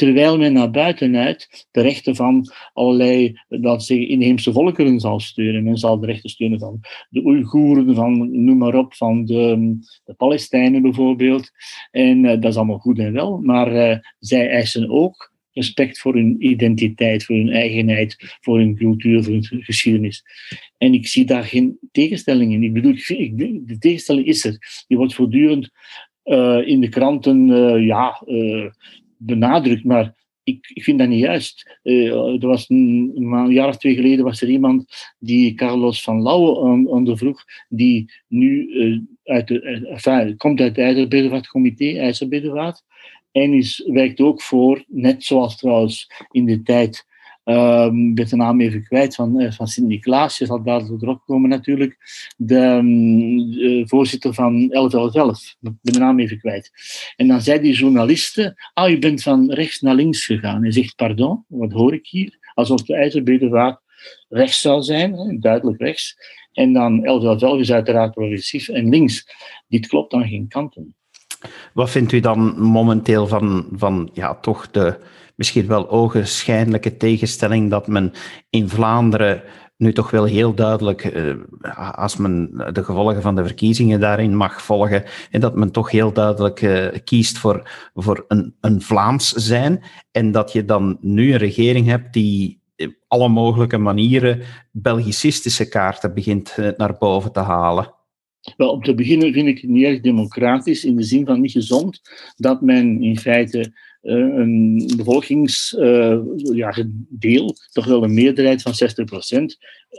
Terwijl 0.00 0.38
men 0.38 0.52
naar 0.52 0.70
buitenuit 0.70 1.66
de 1.70 1.80
rechten 1.80 2.16
van 2.16 2.52
allerlei 2.72 3.40
dat 3.48 3.84
zeggen, 3.84 4.08
inheemse 4.08 4.52
volkeren 4.52 5.00
zal 5.00 5.20
steunen. 5.20 5.62
Men 5.62 5.76
zal 5.76 6.00
de 6.00 6.06
rechten 6.06 6.30
steunen 6.30 6.58
van 6.58 6.80
de 7.08 7.24
Oeigoeren, 7.24 7.94
van 7.94 8.44
noem 8.44 8.58
maar 8.58 8.74
op, 8.74 8.94
van 8.94 9.24
de, 9.24 9.76
de 10.04 10.14
Palestijnen 10.14 10.82
bijvoorbeeld. 10.82 11.50
En 11.90 12.24
uh, 12.24 12.30
dat 12.30 12.44
is 12.44 12.56
allemaal 12.56 12.78
goed 12.78 12.98
en 12.98 13.12
wel. 13.12 13.38
Maar 13.38 13.74
uh, 13.74 13.96
zij 14.18 14.50
eisen 14.50 14.90
ook 14.90 15.32
respect 15.52 15.98
voor 15.98 16.14
hun 16.14 16.36
identiteit, 16.38 17.24
voor 17.24 17.36
hun 17.36 17.50
eigenheid, 17.50 18.38
voor 18.40 18.58
hun 18.58 18.76
cultuur, 18.76 19.22
voor 19.22 19.32
hun 19.32 19.44
geschiedenis. 19.44 20.22
En 20.78 20.94
ik 20.94 21.06
zie 21.06 21.24
daar 21.24 21.44
geen 21.44 21.78
tegenstelling 21.92 22.52
in. 22.52 22.62
Ik 22.62 22.72
bedoel, 22.72 22.94
ik, 23.06 23.38
de 23.66 23.78
tegenstelling 23.78 24.26
is 24.26 24.44
er. 24.44 24.84
Die 24.86 24.96
wordt 24.96 25.14
voortdurend 25.14 25.70
uh, 26.24 26.66
in 26.66 26.80
de 26.80 26.88
kranten 26.88 27.46
ja, 27.82 28.22
benadrukt, 29.22 29.84
maar 29.84 30.14
ik, 30.42 30.70
ik, 30.74 30.82
vind 30.82 30.98
dat 30.98 31.08
niet 31.08 31.20
juist. 31.20 31.78
er 31.82 32.46
was 32.46 32.68
een, 32.68 33.48
jaar 33.52 33.68
of 33.68 33.76
twee 33.76 33.94
geleden 33.94 34.24
was 34.24 34.42
er 34.42 34.48
iemand 34.48 34.84
die 35.18 35.54
Carlos 35.54 36.02
van 36.02 36.22
Lauwe 36.22 36.88
ondervroeg, 36.88 37.44
die 37.68 38.12
nu 38.28 38.70
uit 39.24 39.48
de, 39.48 39.60
enfin, 39.60 40.36
komt 40.36 40.60
uit 40.60 40.76
het 40.76 40.84
IJzerbedevaartcomité, 40.84 41.98
IJzerbedevaart, 41.98 42.82
en 43.32 43.52
is, 43.52 43.84
werkt 43.86 44.20
ook 44.20 44.42
voor, 44.42 44.84
net 44.88 45.24
zoals 45.24 45.56
trouwens 45.56 46.10
in 46.30 46.44
de 46.44 46.62
tijd, 46.62 47.06
um, 47.50 48.14
ben 48.14 48.28
de 48.28 48.36
naam 48.36 48.60
even 48.60 48.82
kwijt, 48.82 49.14
van, 49.14 49.40
uh, 49.40 49.52
van 49.52 49.66
Sint-Niklaas, 49.66 50.38
je 50.38 50.46
zal 50.46 50.62
daar 50.62 50.80
erop 50.80 51.22
komen 51.26 51.48
natuurlijk, 51.48 51.96
de, 52.36 52.58
um, 52.58 53.88
voorzitter 53.88 54.34
van 54.34 54.68
1111, 54.68 55.56
ben 55.60 55.78
de 55.80 55.98
naam 55.98 56.18
even 56.18 56.38
kwijt. 56.38 56.70
En 57.16 57.28
dan 57.28 57.40
zei 57.40 57.60
die 57.60 57.74
journalisten, 57.74 58.54
ah, 58.72 58.90
u 58.90 58.98
bent 58.98 59.22
van 59.22 59.52
rechts 59.52 59.80
naar 59.80 59.94
links 59.94 60.24
gegaan. 60.24 60.62
Hij 60.62 60.72
zegt, 60.72 60.96
pardon, 60.96 61.44
wat 61.48 61.72
hoor 61.72 61.94
ik 61.94 62.06
hier? 62.06 62.38
Alsof 62.54 62.82
de 62.82 62.94
ijzerbedevaart 62.94 63.80
rechts 64.28 64.60
zou 64.60 64.82
zijn, 64.82 65.40
duidelijk 65.40 65.80
rechts. 65.80 66.16
En 66.52 66.72
dan 66.72 67.00
1111 67.00 67.60
is 67.60 67.72
uiteraard 67.72 68.14
progressief 68.14 68.68
en 68.68 68.88
links. 68.88 69.26
Dit 69.68 69.86
klopt 69.86 70.12
aan 70.12 70.28
geen 70.28 70.48
kanten. 70.48 70.94
Wat 71.72 71.90
vindt 71.90 72.12
u 72.12 72.20
dan 72.20 72.60
momenteel 72.60 73.26
van, 73.26 73.68
van 73.72 74.10
ja, 74.12 74.34
toch 74.34 74.70
de 74.70 74.98
misschien 75.40 75.66
wel 75.66 75.90
ogenschijnlijke 75.90 76.96
tegenstelling 76.96 77.70
dat 77.70 77.86
men 77.86 78.12
in 78.50 78.68
Vlaanderen 78.68 79.42
nu 79.76 79.92
toch 79.92 80.10
wel 80.10 80.24
heel 80.24 80.54
duidelijk, 80.54 81.04
eh, 81.04 81.34
als 81.92 82.16
men 82.16 82.50
de 82.72 82.84
gevolgen 82.84 83.22
van 83.22 83.36
de 83.36 83.44
verkiezingen 83.44 84.00
daarin 84.00 84.36
mag 84.36 84.62
volgen, 84.62 85.04
en 85.30 85.40
dat 85.40 85.54
men 85.56 85.72
toch 85.72 85.90
heel 85.90 86.12
duidelijk 86.12 86.62
uh, 86.62 86.88
kiest 87.04 87.38
voor, 87.38 87.70
voor 87.94 88.24
een, 88.28 88.54
een 88.60 88.80
Vlaams 88.80 89.32
zijn, 89.32 89.82
en 90.10 90.32
dat 90.32 90.52
je 90.52 90.64
dan 90.64 90.98
nu 91.00 91.32
een 91.32 91.38
regering 91.38 91.86
hebt 91.86 92.12
die 92.12 92.60
alle 93.08 93.28
mogelijke 93.28 93.78
manieren 93.78 94.42
Belgicistische 94.72 95.68
kaarten 95.68 96.14
begint 96.14 96.56
naar 96.76 96.96
boven 96.98 97.32
te 97.32 97.40
halen? 97.40 97.94
Wel, 98.56 98.70
om 98.70 98.82
te 98.82 98.94
beginnen 98.94 99.32
vind 99.32 99.48
ik 99.48 99.60
het 99.60 99.70
niet 99.70 99.84
erg 99.84 100.00
democratisch, 100.00 100.84
in 100.84 100.96
de 100.96 101.02
zin 101.02 101.26
van 101.26 101.40
niet 101.40 101.52
gezond, 101.52 102.00
dat 102.36 102.60
men 102.60 103.02
in 103.02 103.18
feite 103.18 103.72
een 104.02 104.92
bevolkingsdeel, 104.96 106.54
ja, 106.54 106.74
toch 107.72 107.84
wel 107.84 108.04
een 108.04 108.14
meerderheid 108.14 108.62
van 108.62 108.72
60%, 108.72 109.44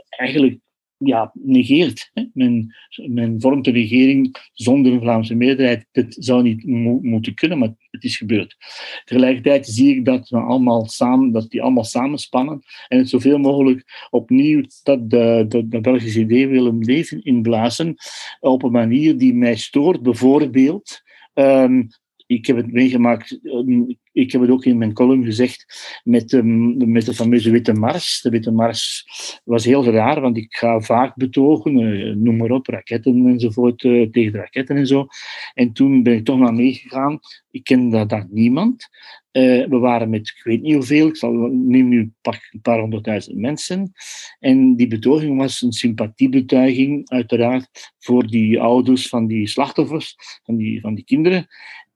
eigenlijk 0.08 0.58
ja, 1.04 1.30
negeert. 1.34 2.10
Men, 2.32 2.74
men 3.06 3.40
vormt 3.40 3.66
een 3.66 3.72
regering 3.72 4.36
zonder 4.52 4.92
een 4.92 5.00
Vlaamse 5.00 5.34
meerderheid. 5.34 5.86
Dat 5.92 6.06
zou 6.08 6.42
niet 6.42 6.66
moeten 7.02 7.34
kunnen, 7.34 7.58
maar 7.58 7.74
het 7.90 8.04
is 8.04 8.16
gebeurd. 8.16 8.56
Tegelijkertijd 9.04 9.66
zie 9.66 9.96
ik 9.96 10.04
dat, 10.04 10.28
we 10.28 10.38
allemaal 10.38 10.88
samen, 10.88 11.32
dat 11.32 11.50
die 11.50 11.62
allemaal 11.62 11.84
samenspannen 11.84 12.62
en 12.88 12.98
het 12.98 13.08
zoveel 13.08 13.38
mogelijk 13.38 14.08
opnieuw 14.10 14.64
dat 14.82 15.10
de, 15.10 15.44
de, 15.48 15.68
de 15.68 15.80
Belgische 15.80 16.20
idee 16.20 16.48
willen 16.48 16.78
leven 16.78 17.22
inblazen 17.22 17.94
op 18.40 18.62
een 18.62 18.72
manier 18.72 19.18
die 19.18 19.34
mij 19.34 19.56
stoort. 19.56 20.02
Bijvoorbeeld 20.02 21.02
um, 21.34 21.88
ik 22.34 22.46
heb 22.46 22.56
het 22.56 22.72
meegemaakt, 22.72 23.38
ehm, 23.42 23.84
ik 24.12 24.32
heb 24.32 24.40
het 24.40 24.50
ook 24.50 24.64
in 24.64 24.78
mijn 24.78 24.92
column 24.92 25.24
gezegd, 25.24 25.64
met, 26.04 26.28
de, 26.28 26.42
met 26.86 27.06
de 27.06 27.14
fameuze 27.14 27.50
Witte 27.50 27.72
Mars. 27.72 28.20
De 28.20 28.30
Witte 28.30 28.50
Mars 28.50 29.04
was 29.44 29.64
heel 29.64 29.84
raar, 29.84 30.20
want 30.20 30.36
ik 30.36 30.54
ga 30.54 30.80
vaak 30.80 31.16
betogen, 31.16 31.78
eh, 31.78 32.14
noem 32.14 32.36
maar 32.36 32.50
op, 32.50 32.66
raketten 32.66 33.26
enzovoort, 33.26 33.84
eh, 33.84 34.10
tegen 34.10 34.32
de 34.32 34.38
raketten 34.38 34.76
en 34.76 34.86
zo. 34.86 35.06
En 35.54 35.72
toen 35.72 36.02
ben 36.02 36.14
ik 36.14 36.24
toch 36.24 36.38
maar 36.38 36.54
meegegaan. 36.54 37.18
Ik 37.50 37.64
kende 37.64 38.06
daar 38.06 38.26
niemand. 38.30 38.88
Uh, 39.32 39.66
we 39.66 39.78
waren 39.78 40.10
met, 40.10 40.28
ik 40.28 40.40
weet 40.44 40.62
niet 40.62 40.74
hoeveel, 40.74 41.08
ik 41.08 41.16
zal, 41.16 41.32
neem 41.52 41.88
nu 41.88 42.12
een 42.22 42.60
paar 42.62 42.80
honderdduizend 42.80 43.36
mensen. 43.36 43.92
En 44.38 44.76
die 44.76 44.86
betoging 44.86 45.38
was 45.38 45.62
een 45.62 45.72
sympathiebetuiging, 45.72 47.10
uiteraard, 47.10 47.92
voor 47.98 48.26
die 48.26 48.60
ouders 48.60 49.08
van 49.08 49.26
die 49.26 49.46
slachtoffers, 49.46 50.14
van 50.42 50.56
die, 50.56 50.80
van 50.80 50.94
die 50.94 51.04
kinderen. 51.04 51.46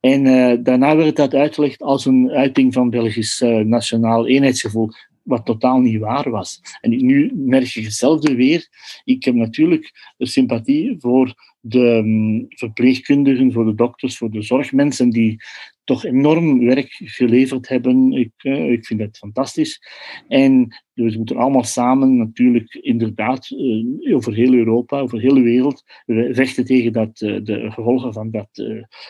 En 0.07 0.25
uh, 0.25 0.59
daarna 0.61 0.97
werd 0.97 1.17
dat 1.17 1.35
uitgelegd 1.35 1.83
als 1.83 2.05
een 2.05 2.31
uiting 2.31 2.73
van 2.73 2.91
Belgisch 2.91 3.41
uh, 3.41 3.65
nationaal 3.65 4.27
eenheidsgevoel, 4.27 4.91
wat 5.27 5.45
totaal 5.45 5.81
niet 5.81 5.99
waar 5.99 6.31
was. 6.31 6.61
En 6.81 7.07
nu 7.07 7.33
merk 7.35 7.67
je 7.67 7.83
hetzelfde 7.83 8.35
weer. 8.35 8.69
Ik 9.05 9.25
heb 9.25 9.35
natuurlijk 9.35 10.15
sympathie 10.19 10.97
voor 10.99 11.35
de 11.61 11.79
um, 11.79 12.47
verpleegkundigen, 12.49 13.53
voor 13.53 13.65
de 13.65 13.75
dokters, 13.75 14.17
voor 14.17 14.31
de 14.31 14.43
zorgmensen 14.43 15.11
die 15.11 15.37
toch 15.85 16.05
enorm 16.05 16.65
werk 16.65 17.01
geleverd 17.05 17.69
hebben. 17.69 18.13
Ik, 18.13 18.33
uh, 18.43 18.71
ik 18.71 18.87
vind 18.87 19.01
dat 19.01 19.19
fantastisch. 19.19 19.81
En 20.29 20.83
dus 20.95 21.13
we 21.13 21.19
moeten 21.19 21.37
allemaal 21.37 21.65
samen 21.65 22.17
natuurlijk 22.17 22.75
inderdaad 22.75 23.51
uh, 23.51 24.15
over 24.15 24.35
heel 24.35 24.53
Europa, 24.53 25.01
over 25.01 25.21
heel 25.21 25.35
de 25.35 25.43
wereld, 25.43 25.83
vechten 26.31 26.65
tegen 26.65 26.93
dat, 26.93 27.21
uh, 27.21 27.45
de 27.45 27.71
gevolgen 27.71 28.13
van 28.13 28.31
dat 28.31 28.49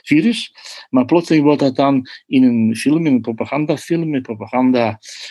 virus. 0.02 0.54
Maar 0.90 1.04
plotseling 1.04 1.44
wordt 1.44 1.60
dat 1.60 1.76
dan 1.76 2.06
in 2.26 2.42
een 2.42 2.76
film, 2.76 3.06
in 3.06 3.12
een 3.12 3.20
propagandafilm, 3.20 4.10
met 4.10 4.22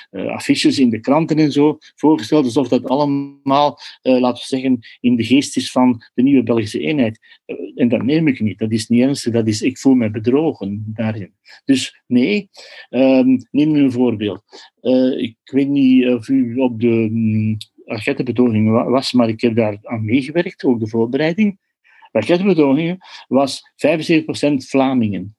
propaganda-affiches 0.10 0.80
in 0.80 0.90
de 0.90 1.00
kranten 1.00 1.38
en 1.38 1.52
zo, 1.52 1.78
voorgesteld, 1.96 2.46
alsof 2.46 2.68
dat 2.68 2.86
allemaal, 2.86 3.80
laten 4.02 4.42
we 4.42 4.48
zeggen, 4.48 4.80
in 5.00 5.16
de 5.16 5.24
geest 5.24 5.58
is 5.58 5.72
van 5.72 6.02
de 6.14 6.24
nieuwe 6.24 6.44
Belgische 6.44 6.80
eenheid. 6.80 7.20
en 7.76 7.88
dat 7.88 8.04
neem 8.04 8.28
ik 8.28 8.40
niet. 8.40 8.60
Dat 8.60 8.72
is 8.72 8.88
niet 8.88 9.02
ernstig. 9.02 9.34
Dat 9.34 9.48
is, 9.48 9.62
ik 9.62 9.78
voel 9.78 9.94
me 9.94 10.12
bedrogen 10.12 10.84
daarin. 10.88 11.34
Dus 11.66 12.02
nee, 12.08 12.50
um, 12.90 13.48
neem 13.52 13.76
een 13.76 13.92
voorbeeld. 13.92 14.44
Ik 15.18 15.38
weet 15.44 15.68
niet 15.68 16.08
of 16.08 16.28
u 16.28 16.56
op 16.56 16.80
de 16.80 16.88
um, 16.88 17.58
was, 18.90 19.14
maar 19.14 19.30
ik 19.30 19.42
heb 19.42 19.56
daar 19.56 19.78
aan 19.82 20.06
meegewerkt, 20.06 20.64
ook 20.64 20.80
de 20.80 20.88
voorbereiding. 20.88 21.60
Rakettenbetogingen 22.12 22.98
was 23.28 23.62
75% 23.76 24.56
Vlamingen. 24.56 25.36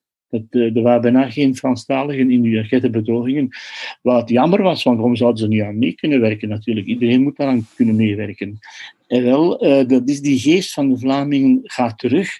Uh, 0.51 0.77
er 0.77 0.83
waren 0.83 1.01
bijna 1.01 1.31
geen 1.31 1.57
Franstaligen 1.57 2.31
in 2.31 2.43
die 2.43 2.57
rakettenbetogingen. 2.57 3.49
Wat 4.03 4.29
jammer 4.29 4.63
was, 4.63 4.83
want 4.83 4.97
waarom 4.97 5.17
zouden 5.17 5.41
ze 5.41 5.49
niet 5.49 5.63
aan 5.63 5.79
mee 5.79 5.93
kunnen 5.93 6.21
werken 6.21 6.49
natuurlijk? 6.49 6.87
Iedereen 6.87 7.23
moet 7.23 7.37
daaraan 7.37 7.67
kunnen 7.75 7.97
meewerken. 7.97 8.59
En 9.07 9.23
wel, 9.23 9.67
uh, 9.67 9.89
dat 9.89 10.09
is 10.09 10.21
die 10.21 10.39
geest 10.39 10.73
van 10.73 10.89
de 10.89 10.99
Vlamingen 10.99 11.61
gaat 11.63 11.99
terug 11.99 12.31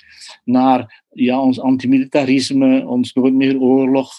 naar 0.45 1.05
ja, 1.13 1.41
ons 1.41 1.61
antimilitarisme, 1.61 2.87
ons 2.87 3.13
nooit 3.13 3.35
meer 3.35 3.61
oorlog, 3.61 4.13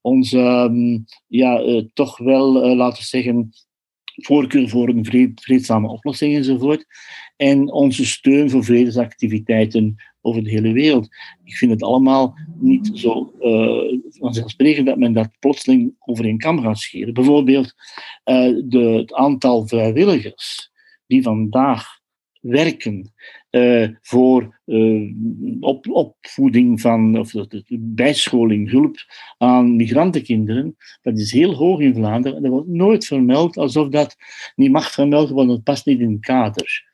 onze 0.00 0.38
um, 0.38 1.04
ja, 1.26 1.62
uh, 1.62 1.82
toch 1.94 2.18
wel, 2.18 2.76
laten 2.76 2.98
we 2.98 3.04
zeggen, 3.04 3.50
voorkeur 4.14 4.68
voor 4.68 4.88
een 4.88 5.34
vreedzame 5.34 5.88
oplossing 5.88 6.36
enzovoort. 6.36 6.86
En 7.36 7.72
onze 7.72 8.06
steun 8.06 8.50
voor 8.50 8.64
vredesactiviteiten 8.64 9.96
over 10.24 10.44
de 10.44 10.50
hele 10.50 10.72
wereld. 10.72 11.08
Ik 11.44 11.56
vind 11.56 11.70
het 11.70 11.82
allemaal 11.82 12.34
niet 12.58 12.90
zo 12.94 13.32
uh, 13.40 14.00
vanzelfsprekend 14.08 14.86
dat 14.86 14.98
men 14.98 15.12
dat 15.12 15.38
plotseling 15.38 15.94
over 15.98 16.24
een 16.24 16.42
gaat 16.42 16.78
scheren. 16.78 17.14
Bijvoorbeeld 17.14 17.74
de, 18.24 18.94
het 18.96 19.12
aantal 19.12 19.68
vrijwilligers 19.68 20.70
die 21.06 21.22
vandaag 21.22 22.02
werken 22.40 23.12
uh, 23.50 23.88
voor 24.00 24.60
op, 25.60 25.88
opvoeding 25.90 26.80
van, 26.80 27.18
of 27.18 27.32
bijscholing, 27.78 28.70
hulp 28.70 28.96
aan 29.38 29.76
migrantenkinderen, 29.76 30.76
dat 31.02 31.18
is 31.18 31.32
heel 31.32 31.54
hoog 31.54 31.80
in 31.80 31.94
Vlaanderen. 31.94 32.42
Dat 32.42 32.50
wordt 32.50 32.68
nooit 32.68 33.06
vermeld, 33.06 33.56
alsof 33.56 33.88
dat 33.88 34.16
niet 34.54 34.70
mag 34.70 34.90
vermeld 34.90 35.30
worden, 35.30 35.54
dat 35.54 35.62
past 35.62 35.86
niet 35.86 36.00
in 36.00 36.10
het 36.10 36.20
kader. 36.20 36.93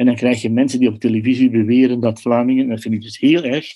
En 0.00 0.06
dan 0.06 0.14
krijg 0.14 0.42
je 0.42 0.50
mensen 0.50 0.78
die 0.78 0.88
op 0.88 1.00
televisie 1.00 1.50
beweren 1.50 2.00
dat 2.00 2.20
Vlamingen, 2.20 2.68
dat 2.68 2.80
vind 2.80 2.94
ik 2.94 3.02
dus 3.02 3.18
heel 3.18 3.42
erg, 3.42 3.66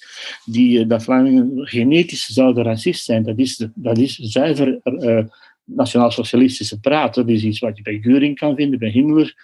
die, 0.44 0.78
uh, 0.78 0.88
dat 0.88 1.04
Vlamingen 1.04 1.50
genetisch 1.54 2.26
zouden 2.26 2.64
racist 2.64 3.04
zijn. 3.04 3.22
Dat 3.22 3.38
is, 3.38 3.68
dat 3.74 3.98
is 3.98 4.16
zuiver 4.16 4.80
nationaal-socialistische 5.64 6.80
praat. 6.80 7.14
Dat 7.14 7.28
is 7.28 7.44
iets 7.44 7.58
wat 7.58 7.76
je 7.76 7.82
bij 7.82 7.98
Geuring 8.00 8.38
kan 8.38 8.56
vinden, 8.56 8.78
bij 8.78 8.88
Himmler 8.90 9.34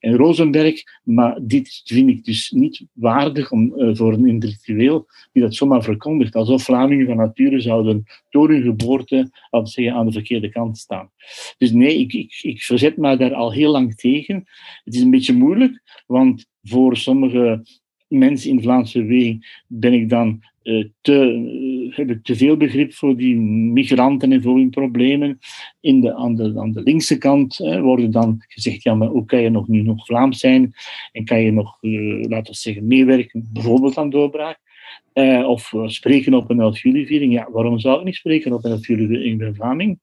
en 0.00 0.16
Rosenberg. 0.16 0.82
Maar 1.02 1.38
dit 1.42 1.80
vind 1.84 2.08
ik 2.08 2.24
dus 2.24 2.50
niet 2.50 2.84
waardig 2.92 3.50
om, 3.50 3.72
uh, 3.76 3.96
voor 3.96 4.12
een 4.12 4.26
intellectueel 4.26 5.06
die 5.32 5.42
dat 5.42 5.54
zomaar 5.54 5.82
verkondigt. 5.82 6.34
Alsof 6.34 6.62
Vlamingen 6.62 7.06
van 7.06 7.16
nature 7.16 7.60
zouden 7.60 8.04
door 8.30 8.48
hun 8.48 8.62
geboorte 8.62 9.30
zeggen, 9.62 9.94
aan 9.94 10.06
de 10.06 10.12
verkeerde 10.12 10.48
kant 10.48 10.78
staan. 10.78 11.10
Dus 11.58 11.72
nee, 11.72 11.98
ik, 11.98 12.12
ik, 12.12 12.38
ik 12.42 12.62
verzet 12.62 12.96
me 12.96 13.16
daar 13.16 13.34
al 13.34 13.52
heel 13.52 13.70
lang 13.70 13.94
tegen. 13.94 14.44
Het 14.84 14.94
is 14.94 15.00
een 15.00 15.10
beetje 15.10 15.32
moeilijk, 15.32 16.02
want 16.06 16.46
voor 16.62 16.96
sommige 16.96 17.64
mensen 18.18 18.50
in 18.50 18.62
Vlaamse 18.62 19.02
beweging 19.02 19.62
ben 19.66 19.92
ik 19.92 20.08
dan 20.08 20.40
uh, 20.62 20.84
te, 21.00 21.32
uh, 21.32 21.96
heb 21.96 22.10
ik 22.10 22.22
te 22.22 22.36
veel 22.36 22.56
begrip 22.56 22.94
voor 22.94 23.16
die 23.16 23.36
migranten 23.36 24.32
en 24.32 24.42
voor 24.42 24.56
hun 24.56 24.70
problemen. 24.70 25.38
In 25.80 26.00
de, 26.00 26.14
aan, 26.14 26.34
de, 26.34 26.52
aan 26.56 26.72
de 26.72 26.82
linkse 26.82 27.18
kant 27.18 27.60
uh, 27.60 27.80
wordt 27.80 28.12
dan 28.12 28.44
gezegd, 28.48 28.82
ja, 28.82 28.94
maar 28.94 29.08
hoe 29.08 29.24
kan 29.24 29.40
je 29.40 29.50
nog 29.50 29.68
nu 29.68 29.82
nog 29.82 30.06
Vlaams 30.06 30.38
zijn 30.38 30.72
en 31.12 31.24
kan 31.24 31.40
je 31.40 31.52
nog, 31.52 31.78
laten 32.28 32.52
we 32.52 32.58
zeggen, 32.58 32.86
meewerken, 32.86 33.48
bijvoorbeeld 33.52 33.96
aan 33.96 34.10
doorbraak. 34.10 34.58
of 35.46 35.72
spreken 35.86 36.34
op 36.34 36.50
een 36.50 36.60
11 36.60 36.82
juli-viering. 36.82 37.32
Ja, 37.32 37.48
waarom 37.50 37.78
zou 37.78 37.98
ik 37.98 38.04
niet 38.04 38.14
spreken 38.14 38.52
op 38.52 38.64
een 38.64 38.70
11 38.70 38.86
juli 38.86 39.30
Ik 39.30 39.54
Vlaming. 39.54 39.98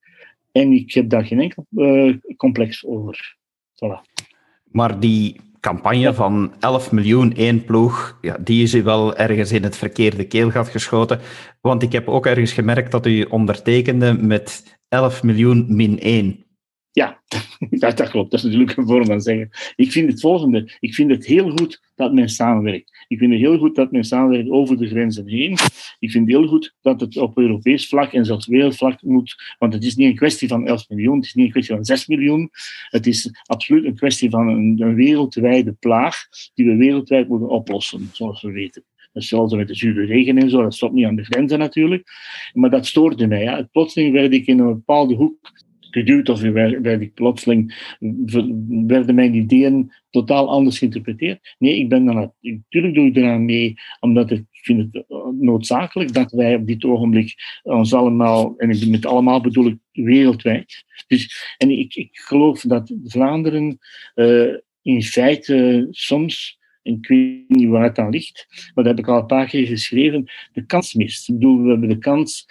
En 0.52 0.72
ik 0.72 0.94
heb 0.94 1.10
daar 1.10 1.26
geen 1.26 1.40
enkel 1.40 1.66
complex 2.38 2.86
over. 2.86 3.38
Voilà. 3.76 4.18
Maar 4.72 5.00
die 5.00 5.36
campagne 5.67 6.13
van 6.13 6.53
11 6.59 6.91
miljoen 6.91 7.33
één 7.36 7.65
ploeg, 7.65 8.17
ja, 8.21 8.38
die 8.39 8.63
is 8.63 8.74
u 8.74 8.83
wel 8.83 9.15
ergens 9.15 9.51
in 9.51 9.63
het 9.63 9.77
verkeerde 9.77 10.24
keelgat 10.24 10.69
geschoten. 10.69 11.19
Want 11.62 11.83
ik 11.83 11.91
heb 11.91 12.07
ook 12.07 12.25
ergens 12.25 12.51
gemerkt 12.51 12.91
dat 12.91 13.05
u 13.05 13.21
ondertekende 13.21 14.13
met 14.13 14.77
11 14.89 15.24
miljoen 15.24 15.65
min 15.67 16.00
1. 16.00 16.47
Ja, 16.98 17.22
dat 17.96 18.10
klopt. 18.10 18.32
Dat 18.32 18.39
is 18.39 18.46
natuurlijk 18.46 18.77
een 18.77 18.88
vorm 18.88 19.06
van 19.06 19.22
zeggen. 19.22 19.50
Ik 19.75 19.92
vind 19.92 20.12
het 20.12 20.20
volgende. 20.20 20.72
Ik 20.80 20.94
vind 20.94 21.12
het 21.12 21.25
heel 21.25 21.50
goed 21.50 21.82
dat 21.96 22.13
men 22.13 22.30
samenwerkt. 22.30 23.06
Ik 23.08 23.18
vind 23.18 23.32
het 23.32 23.42
heel 23.42 23.58
goed 23.58 23.75
dat 23.75 23.92
men 23.92 24.04
samenwerkt 24.04 24.50
over 24.50 24.77
de 24.77 24.88
grenzen 24.88 25.27
heen. 25.27 25.51
Ik 26.00 26.12
vind 26.12 26.27
het 26.27 26.38
heel 26.38 26.48
goed 26.48 26.75
dat 26.82 27.00
het 27.00 27.18
op 27.18 27.38
Europees 27.38 27.88
vlak 27.88 28.13
en 28.13 28.25
zelfs 28.25 28.48
wereldvlak 28.48 29.01
moet. 29.01 29.56
Want 29.58 29.74
het 29.74 29.84
is 29.84 29.96
niet 29.96 30.08
een 30.08 30.16
kwestie 30.16 30.48
van 30.48 30.68
11 30.68 30.89
miljoen, 30.89 31.16
het 31.16 31.25
is 31.25 31.34
niet 31.34 31.46
een 31.46 31.51
kwestie 31.51 31.75
van 31.75 31.86
6 31.86 32.08
miljoen. 32.08 32.50
Het 32.89 33.08
is 33.08 33.32
absoluut 33.44 33.86
een 33.86 33.96
kwestie 33.96 34.30
van 34.30 34.48
een, 34.48 34.96
wereldwijde 34.96 35.74
plaag 35.74 36.16
die 36.54 36.66
we 36.66 36.75
wereldwijd 36.75 37.27
moeten 37.27 37.50
oplossen, 37.50 38.10
zoals 38.12 38.42
we 38.42 38.51
weten. 38.51 38.84
Hetzelfde 39.13 39.56
met 39.56 39.68
de 39.68 39.75
zure 39.75 40.06
regen 40.06 40.38
en 40.38 40.50
zo, 40.50 40.62
dat 40.62 40.75
stopt 40.75 40.94
niet 40.94 41.06
aan 41.06 41.16
de 41.16 41.24
grenzen 41.24 41.60
natuurlijk. 41.60 42.10
Maar 42.54 42.70
dat 42.70 42.86
stoorde 42.86 43.27
mij. 43.27 43.44
Ja. 43.44 43.68
Plotseling 43.72 44.13
werd 44.13 44.34
ik 44.34 44.48
in 44.48 44.60
een 44.60 44.74
bepaalde 44.74 45.16
hoek 45.16 45.66
geduwd 45.91 46.29
of 46.29 46.41
werd 46.41 47.01
ik 47.01 47.13
plotseling, 47.13 47.91
werden 48.88 49.15
mijn 49.15 49.34
ideeën 49.34 49.91
totaal 50.10 50.50
anders 50.50 50.77
geïnterpreteerd. 50.77 51.56
Nee, 51.58 51.77
ik 51.77 51.89
ben 51.89 52.06
dan, 52.06 52.34
natuurlijk 52.41 52.94
doe 52.94 53.06
ik 53.06 53.15
eraan 53.15 53.46
mee, 53.46 53.74
omdat 54.00 54.32
ik 54.32 54.46
vind 54.51 54.94
het 54.94 55.06
eh, 55.08 55.17
noodzakelijk 55.39 56.13
dat 56.13 56.32
wij 56.32 56.56
op 56.56 56.67
dit 56.67 56.86
ogenblik 56.86 57.36
ons 57.63 57.94
allemaal, 57.94 58.53
en 58.58 58.70
ik 58.70 58.88
met 58.88 59.06
allemaal 59.06 59.41
bedoel 59.41 59.67
ik 59.67 59.77
wereldwijd. 59.91 60.84
Dus, 61.08 61.56
en 61.58 61.70
ik, 61.70 61.96
ik 61.96 62.10
geloof 62.12 62.62
dat 62.62 62.94
Vlaanderen 63.03 63.77
uh, 64.15 64.53
in 64.82 65.03
feite 65.03 65.88
soms 65.89 66.58
ik 66.88 67.08
weet 67.08 67.50
niet 67.50 67.67
waar 67.67 67.84
het 67.84 67.98
aan 67.98 68.10
ligt, 68.10 68.46
maar 68.50 68.84
dat 68.84 68.98
heb 68.98 69.06
ik 69.06 69.08
al 69.08 69.20
een 69.20 69.25
paar 69.25 69.48
keer 69.48 69.67
geschreven, 69.67 70.32
de 70.53 70.65
kans 70.65 70.94
mist. 70.94 71.32
Bedoel, 71.32 71.62
we 71.62 71.70
hebben 71.70 71.89
de 71.89 71.98
kans 71.98 72.46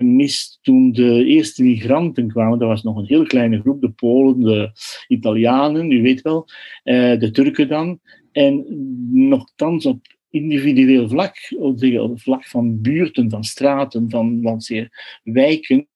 gemist 0.00 0.58
toen 0.62 0.92
de 0.92 1.24
eerste 1.24 1.62
migranten 1.62 2.28
kwamen. 2.28 2.58
Dat 2.58 2.68
was 2.68 2.82
nog 2.82 2.96
een 2.96 3.04
heel 3.04 3.24
kleine 3.24 3.60
groep, 3.60 3.80
de 3.80 3.90
Polen, 3.90 4.40
de 4.40 4.70
Italianen, 5.08 5.90
u 5.90 6.02
weet 6.02 6.22
wel, 6.22 6.46
eh, 6.82 7.18
de 7.18 7.30
Turken 7.30 7.68
dan. 7.68 8.00
En 8.32 8.64
nogthans 9.28 9.86
op 9.86 10.06
individueel 10.30 11.08
vlak, 11.08 11.36
op 11.58 11.80
het 11.80 12.22
vlak 12.22 12.44
van 12.44 12.80
buurten, 12.80 13.30
van 13.30 13.44
straten, 13.44 14.10
van 14.10 14.60
zeer 14.60 15.18
wijken, 15.22 15.88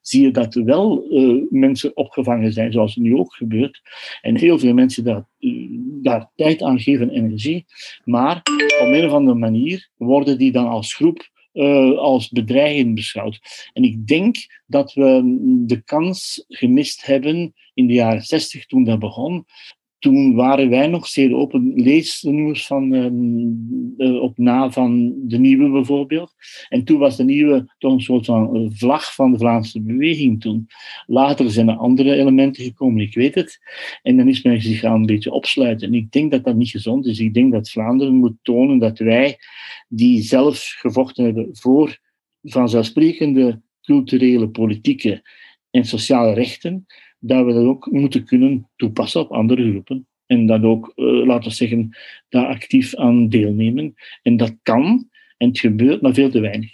zie 0.00 0.22
je 0.22 0.30
dat 0.30 0.54
er 0.54 0.64
wel 0.64 1.06
uh, 1.10 1.42
mensen 1.50 1.96
opgevangen 1.96 2.52
zijn, 2.52 2.72
zoals 2.72 2.94
het 2.94 3.04
nu 3.04 3.16
ook 3.16 3.34
gebeurt. 3.34 3.80
En 4.20 4.36
heel 4.36 4.58
veel 4.58 4.74
mensen 4.74 5.04
daar, 5.04 5.24
daar 6.02 6.30
tijd 6.34 6.62
aan 6.62 6.80
geven, 6.80 7.10
energie. 7.10 7.64
Maar 8.04 8.36
op 8.80 8.88
een 8.92 9.06
of 9.06 9.12
andere 9.12 9.38
manier 9.38 9.90
worden 9.96 10.38
die 10.38 10.52
dan 10.52 10.66
als 10.66 10.94
groep 10.94 11.32
uh, 11.54 11.98
als 11.98 12.28
bedreiging 12.28 12.94
beschouwd. 12.94 13.70
En 13.72 13.82
ik 13.82 14.06
denk 14.06 14.36
dat 14.66 14.92
we 14.92 15.22
de 15.66 15.82
kans 15.82 16.44
gemist 16.48 17.06
hebben 17.06 17.54
in 17.74 17.86
de 17.86 17.92
jaren 17.92 18.22
60 18.22 18.66
toen 18.66 18.84
dat 18.84 18.98
begon, 18.98 19.46
toen 20.04 20.34
waren 20.34 20.68
wij 20.68 20.86
nog 20.86 21.06
zeer 21.06 21.34
open. 21.34 21.72
Lees 21.74 22.20
de 22.20 22.30
nieuws 22.30 22.66
van, 22.66 22.92
uh, 22.92 24.22
op 24.22 24.38
na 24.38 24.70
van 24.70 25.14
de 25.22 25.38
nieuwe 25.38 25.70
bijvoorbeeld. 25.70 26.34
En 26.68 26.84
toen 26.84 26.98
was 26.98 27.16
de 27.16 27.24
nieuwe 27.24 27.74
toch 27.78 27.92
een 27.92 28.00
soort 28.00 28.24
van 28.24 28.70
vlag 28.74 29.14
van 29.14 29.32
de 29.32 29.38
Vlaamse 29.38 29.82
beweging 29.82 30.40
toen. 30.40 30.66
Later 31.06 31.50
zijn 31.50 31.68
er 31.68 31.76
andere 31.76 32.14
elementen 32.14 32.64
gekomen, 32.64 33.02
ik 33.02 33.14
weet 33.14 33.34
het. 33.34 33.58
En 34.02 34.16
dan 34.16 34.28
is 34.28 34.42
men 34.42 34.62
zich 34.62 34.78
gaan 34.78 34.94
een 34.94 35.06
beetje 35.06 35.32
opsluiten. 35.32 35.88
En 35.88 35.94
ik 35.94 36.10
denk 36.10 36.30
dat 36.30 36.44
dat 36.44 36.56
niet 36.56 36.70
gezond 36.70 37.06
is. 37.06 37.18
Ik 37.18 37.34
denk 37.34 37.52
dat 37.52 37.70
Vlaanderen 37.70 38.14
moet 38.14 38.36
tonen 38.42 38.78
dat 38.78 38.98
wij, 38.98 39.36
die 39.88 40.22
zelf 40.22 40.74
gevochten 40.78 41.24
hebben 41.24 41.48
voor 41.52 41.98
vanzelfsprekende 42.42 43.60
culturele, 43.82 44.48
politieke 44.48 45.22
en 45.70 45.84
sociale 45.84 46.32
rechten, 46.32 46.86
dat 47.26 47.44
we 47.44 47.52
dat 47.52 47.64
ook 47.64 47.90
moeten 47.90 48.24
kunnen 48.24 48.68
toepassen 48.76 49.20
op 49.20 49.32
andere 49.32 49.70
groepen. 49.70 50.06
En 50.26 50.46
dat 50.46 50.62
ook, 50.62 50.92
uh, 50.96 51.26
laten 51.26 51.48
we 51.48 51.54
zeggen, 51.54 51.96
daar 52.28 52.46
actief 52.46 52.94
aan 52.94 53.28
deelnemen. 53.28 53.94
En 54.22 54.36
dat 54.36 54.54
kan, 54.62 55.08
en 55.36 55.48
het 55.48 55.58
gebeurt, 55.58 56.00
maar 56.02 56.14
veel 56.14 56.30
te 56.30 56.40
weinig. 56.40 56.72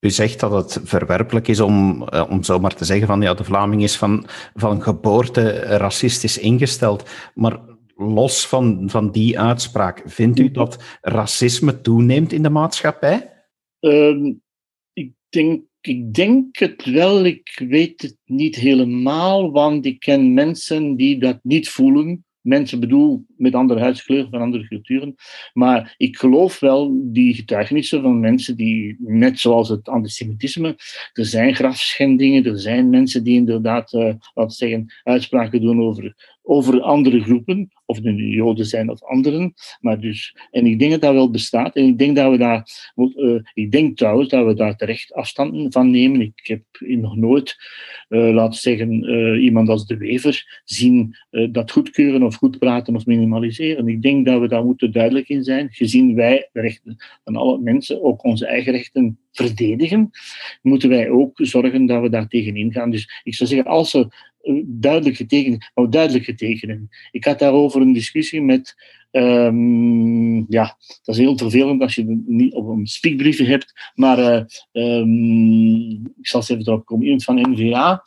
U 0.00 0.10
zegt 0.10 0.40
dat 0.40 0.52
het 0.52 0.80
verwerpelijk 0.88 1.48
is 1.48 1.60
om, 1.60 2.06
uh, 2.14 2.26
om 2.30 2.42
zomaar 2.42 2.74
te 2.74 2.84
zeggen 2.84 3.06
van 3.06 3.20
ja, 3.20 3.34
de 3.34 3.44
Vlaming 3.44 3.82
is 3.82 3.96
van, 3.96 4.26
van 4.54 4.82
geboorte 4.82 5.50
racistisch 5.60 6.38
ingesteld. 6.38 7.10
Maar 7.34 7.60
los 7.96 8.46
van, 8.46 8.90
van 8.90 9.10
die 9.10 9.40
uitspraak, 9.40 10.02
vindt 10.04 10.38
u 10.38 10.50
dat 10.50 10.98
racisme 11.00 11.80
toeneemt 11.80 12.32
in 12.32 12.42
de 12.42 12.50
maatschappij? 12.50 13.32
Uh, 13.80 14.34
ik 14.92 15.12
denk 15.28 15.62
ik 15.80 16.14
denk 16.14 16.58
het 16.58 16.84
wel, 16.84 17.24
ik 17.24 17.62
weet 17.68 18.02
het 18.02 18.16
niet 18.24 18.56
helemaal, 18.56 19.50
want 19.50 19.86
ik 19.86 20.00
ken 20.00 20.34
mensen 20.34 20.96
die 20.96 21.18
dat 21.18 21.38
niet 21.42 21.68
voelen. 21.68 22.22
Mensen 22.40 22.80
bedoel 22.80 23.24
met 23.36 23.54
andere 23.54 23.80
huidskleur 23.80 24.26
van 24.30 24.40
andere 24.40 24.68
culturen. 24.68 25.14
Maar 25.52 25.94
ik 25.96 26.16
geloof 26.16 26.60
wel 26.60 27.00
die 27.12 27.34
getuigenissen 27.34 28.02
van 28.02 28.20
mensen 28.20 28.56
die, 28.56 28.96
net 28.98 29.38
zoals 29.38 29.68
het 29.68 29.88
antisemitisme, 29.88 30.76
er 31.12 31.26
zijn 31.26 31.54
grafschendingen, 31.54 32.44
er 32.44 32.58
zijn 32.58 32.90
mensen 32.90 33.24
die 33.24 33.34
inderdaad, 33.34 33.92
uh, 33.92 34.14
laten 34.34 34.56
zeggen, 34.56 34.94
uitspraken 35.02 35.60
doen 35.60 35.82
over 35.82 36.37
over 36.48 36.80
andere 36.80 37.20
groepen, 37.20 37.70
of 37.86 38.00
nu 38.02 38.34
Joden 38.34 38.66
zijn 38.66 38.90
of 38.90 39.02
anderen. 39.02 39.54
Maar 39.80 40.00
dus, 40.00 40.36
en 40.50 40.66
ik 40.66 40.78
denk 40.78 40.90
dat 40.90 41.00
dat 41.00 41.12
wel 41.12 41.30
bestaat. 41.30 41.76
En 41.76 41.84
ik 41.84 41.98
denk 41.98 42.16
dat 42.16 42.30
we 42.30 42.38
daar, 42.38 42.92
uh, 42.96 43.40
ik 43.54 43.70
denk 43.72 43.96
trouwens 43.96 44.28
dat 44.28 44.46
we 44.46 44.54
daar 44.54 44.76
terecht 44.76 45.12
afstand 45.12 45.72
van 45.72 45.90
nemen. 45.90 46.20
Ik 46.20 46.40
heb 46.42 46.62
nog 46.78 47.16
nooit, 47.16 47.56
uh, 48.08 48.50
zeggen, 48.50 49.10
uh, 49.10 49.42
iemand 49.42 49.68
als 49.68 49.86
de 49.86 49.96
Wever 49.96 50.62
zien 50.64 51.16
dat 51.50 51.70
goedkeuren 51.70 52.22
of 52.22 52.34
goed 52.34 52.58
praten 52.58 52.94
of 52.94 53.06
minimaliseren. 53.06 53.88
Ik 53.88 54.02
denk 54.02 54.26
dat 54.26 54.40
we 54.40 54.48
daar 54.48 54.64
moeten 54.64 54.92
duidelijk 54.92 55.28
in 55.28 55.44
zijn, 55.44 55.68
gezien 55.70 56.14
wij 56.14 56.48
de 56.52 56.60
rechten 56.60 56.96
van 57.24 57.36
alle 57.36 57.58
mensen, 57.58 58.02
ook 58.02 58.24
onze 58.24 58.46
eigen 58.46 58.72
rechten 58.72 59.18
verdedigen, 59.44 60.10
moeten 60.62 60.88
wij 60.88 61.10
ook 61.10 61.30
zorgen 61.34 61.86
dat 61.86 62.02
we 62.02 62.08
daar 62.08 62.28
tegenin 62.28 62.72
gaan. 62.72 62.90
Dus 62.90 63.20
ik 63.22 63.34
zou 63.34 63.48
zeggen, 63.48 63.70
als 63.70 63.94
er 63.94 64.36
duidelijke 64.66 65.26
tekenen, 65.26 65.70
nou 65.74 65.88
duidelijke 65.88 66.34
tekenen. 66.34 66.88
Ik 67.10 67.24
had 67.24 67.38
daarover 67.38 67.80
een 67.80 67.92
discussie 67.92 68.42
met, 68.42 68.74
um, 69.10 70.46
ja, 70.48 70.76
dat 71.02 71.14
is 71.14 71.18
heel 71.18 71.38
vervelend 71.38 71.82
als 71.82 71.94
je 71.94 72.22
niet 72.26 72.54
op 72.54 72.68
een 72.68 72.86
speakbriefje 72.86 73.44
hebt, 73.44 73.92
maar 73.94 74.18
uh, 74.72 74.98
um, 75.00 76.06
ik 76.18 76.26
zal 76.26 76.40
eens 76.40 76.48
even 76.48 76.66
erop 76.66 76.86
komen, 76.86 77.04
iemand 77.04 77.24
van 77.24 77.50
NVA, 77.50 78.02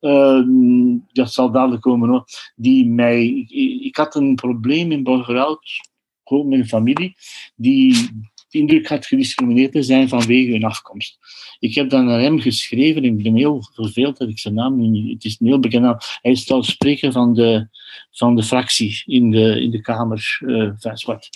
uh, 0.00 0.10
ehm, 0.10 0.96
dat 1.12 1.32
zal 1.32 1.50
dadelijk 1.52 1.82
komen 1.82 2.08
hoor, 2.08 2.24
die 2.56 2.86
mij, 2.86 3.26
ik, 3.26 3.50
ik 3.84 3.96
had 3.96 4.14
een 4.14 4.34
probleem 4.34 4.92
in 4.92 5.02
Borgerhout, 5.02 5.86
met 6.30 6.46
mijn 6.46 6.66
familie, 6.66 7.16
die 7.56 8.10
de 8.48 8.58
indruk 8.58 8.88
had 8.88 9.06
gediscrimineerd 9.06 9.72
te 9.72 9.82
zijn 9.82 10.08
vanwege 10.08 10.50
hun 10.50 10.64
afkomst. 10.64 11.18
Ik 11.58 11.74
heb 11.74 11.90
dan 11.90 12.04
naar 12.04 12.20
hem 12.20 12.40
geschreven 12.40 13.02
en 13.02 13.18
ik 13.18 13.22
ben 13.22 13.36
heel 13.36 13.68
verveeld 13.74 14.18
dat 14.18 14.28
ik 14.28 14.38
zijn 14.38 14.54
naam 14.54 14.90
niet... 14.90 15.12
Het 15.12 15.24
is 15.24 15.36
een 15.40 15.46
heel 15.46 15.60
bekend. 15.60 16.18
Hij 16.20 16.32
is 16.32 16.44
trouwens 16.44 16.72
spreker 16.72 17.12
van 17.12 17.34
de, 17.34 17.68
van 18.10 18.36
de 18.36 18.42
fractie 18.42 19.02
in 19.04 19.30
de, 19.30 19.60
in 19.60 19.70
de 19.70 19.80
Kamer. 19.80 20.38
Uh, 20.40 20.72
wat. 21.04 21.28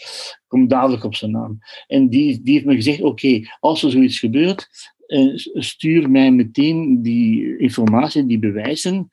Kom 0.47 0.69
dadelijk 0.69 1.05
op 1.05 1.15
zijn 1.15 1.31
naam. 1.31 1.59
En 1.87 2.09
die, 2.09 2.43
die 2.43 2.55
heeft 2.55 2.67
me 2.67 2.75
gezegd, 2.75 3.03
oké, 3.03 3.41
als 3.61 3.83
er 3.83 3.91
zoiets 3.91 4.19
gebeurt, 4.19 4.69
uh, 5.07 5.33
stuur 5.55 6.11
mij 6.11 6.31
meteen 6.31 7.03
die 7.03 7.59
informatie, 7.59 8.27
die 8.27 8.39
bewijzen. 8.39 9.11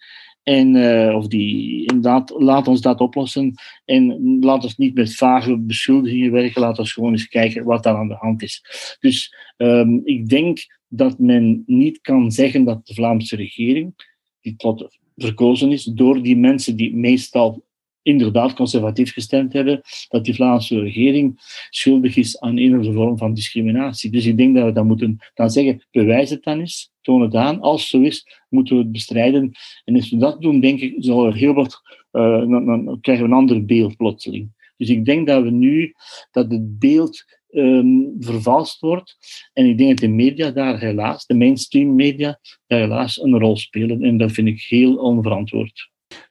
En, 0.50 0.76
uh, 0.76 1.16
of 1.16 1.28
die, 1.28 1.86
inderdaad, 1.86 2.34
laat 2.38 2.68
ons 2.68 2.82
dat 2.82 3.00
oplossen. 3.00 3.54
En 3.86 4.38
laat 4.40 4.64
ons 4.64 4.78
niet 4.78 4.94
met 4.94 5.16
vage 5.16 5.58
beschuldigingen 5.58 6.32
werken. 6.32 6.62
Laat 6.62 6.80
ons 6.80 6.94
gewoon 6.94 7.12
eens 7.12 7.28
kijken 7.28 7.64
wat 7.64 7.84
daar 7.84 7.96
aan 7.96 8.08
de 8.08 8.14
hand 8.14 8.42
is. 8.42 8.64
Dus 9.00 9.36
um, 9.58 10.02
ik 10.04 10.30
denk 10.30 10.66
dat 10.88 11.20
men 11.20 11.64
niet 11.66 12.02
kan 12.02 12.32
zeggen 12.32 12.64
dat 12.64 12.88
de 12.88 12.94
Vlaamse 12.94 13.36
regering, 13.36 13.94
die 14.42 14.56
tot 14.56 14.98
verkozen 15.16 15.72
is 15.72 15.84
door 15.84 16.22
die 16.22 16.38
mensen 16.38 16.76
die 16.76 16.96
meestal 16.96 17.64
inderdaad 18.10 18.54
conservatief 18.54 19.14
gestemd 19.14 19.54
hebben, 19.54 19.82
dat 20.08 20.26
die 20.26 20.34
Vlaamse 20.34 20.80
regering 20.80 21.40
schuldig 21.70 22.16
is 22.16 22.40
aan 22.40 22.58
een 22.58 22.94
vorm 22.94 23.18
van 23.18 23.34
discriminatie. 23.34 24.12
Dus 24.12 24.26
ik 24.26 24.38
denk 24.38 24.56
dat 24.56 24.66
we 24.66 24.72
dat 24.72 24.86
moeten 24.86 25.18
dan 25.34 25.50
zeggen, 25.50 25.88
bewijs 25.92 26.30
het 26.30 26.44
dan 26.44 26.60
eens, 26.60 26.92
toon 27.02 27.22
het 27.22 27.36
aan. 27.36 27.62
Als 27.62 27.82
het 27.82 27.90
zo 27.90 28.02
is, 28.02 28.26
moeten 28.50 28.76
we 28.76 28.82
het 28.82 28.92
bestrijden. 28.92 29.52
En 29.86 29.96
als 29.96 30.10
we 30.10 30.18
dat 30.18 30.42
doen, 30.42 30.60
denk 30.60 30.80
ik, 30.80 30.96
zal 30.98 31.26
er 31.26 31.36
heel 31.36 31.54
wat, 31.54 31.82
dan, 32.12 32.66
dan, 32.66 32.98
krijgen 33.02 33.26
we 33.26 33.32
een 33.32 33.38
ander 33.38 33.66
beeld 33.66 33.98
plotseling. 33.98 34.58
Dus 34.78 34.90
ik 34.90 35.06
denk 35.06 35.28
dat 35.28 35.44
we 35.44 35.50
nu, 35.50 35.94
dat 36.32 36.52
het 36.52 36.80
beeld 36.80 37.26
um, 37.52 38.16
vervalst 38.20 38.80
wordt. 38.80 39.18
En 39.54 39.66
ik 39.66 39.78
denk 39.78 39.90
dat 39.90 40.00
de 40.00 40.08
media 40.08 40.52
daar 40.52 40.80
helaas, 40.80 41.26
de 41.26 41.36
mainstream 41.36 41.96
media, 41.96 42.40
daar 42.68 42.80
helaas 42.80 43.22
een 43.22 43.40
rol 43.40 43.58
spelen. 43.58 44.04
En 44.04 44.18
dat 44.18 44.32
vind 44.32 44.48
ik 44.48 44.62
heel 44.62 44.96
onverantwoord. 44.96 45.90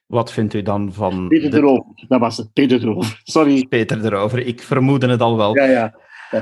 Wat 0.09 0.33
vindt 0.33 0.55
u 0.55 0.63
dan 0.63 0.93
van... 0.93 1.29
Peter 1.29 1.55
erover, 1.55 1.85
dat 2.09 2.21
was 2.21 2.37
het. 2.37 2.53
Peter 2.53 2.83
erover, 2.83 3.21
sorry. 3.25 3.67
Peter 3.69 4.05
erover, 4.05 4.47
ik 4.47 4.63
vermoedde 4.63 5.09
het 5.09 5.21
al 5.21 5.37
wel. 5.37 5.57
Ja, 5.57 5.65
ja. 5.65 5.95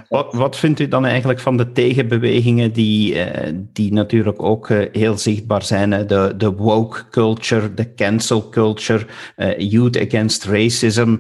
Wat, 0.09 0.35
wat 0.35 0.57
vindt 0.57 0.81
u 0.81 0.89
dan 0.89 1.05
eigenlijk 1.05 1.41
van 1.41 1.57
de 1.57 1.73
tegenbewegingen 1.73 2.73
die, 2.73 3.15
uh, 3.15 3.53
die 3.73 3.93
natuurlijk 3.93 4.43
ook 4.43 4.69
uh, 4.69 4.87
heel 4.93 5.19
zichtbaar 5.19 5.63
zijn? 5.63 5.93
Hè? 5.93 6.07
De, 6.07 6.35
de 6.37 6.53
woke 6.53 7.09
culture, 7.11 7.75
de 7.75 7.95
cancel 7.95 8.49
culture, 8.49 9.07
uh, 9.37 9.59
youth 9.59 10.01
against 10.01 10.45
racism. 10.45 11.17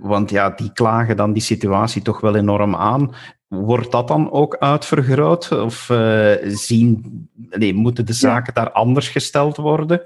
want 0.00 0.30
ja, 0.30 0.50
die 0.50 0.72
klagen 0.72 1.16
dan 1.16 1.32
die 1.32 1.42
situatie 1.42 2.02
toch 2.02 2.20
wel 2.20 2.36
enorm 2.36 2.76
aan. 2.76 3.14
Wordt 3.48 3.92
dat 3.92 4.08
dan 4.08 4.30
ook 4.32 4.56
uitvergroot? 4.56 5.52
Of 5.52 5.90
zien, 6.42 7.28
nee, 7.34 7.74
moeten 7.74 8.06
de 8.06 8.12
zaken 8.12 8.54
daar 8.54 8.70
anders 8.70 9.08
gesteld 9.08 9.56
worden? 9.56 10.02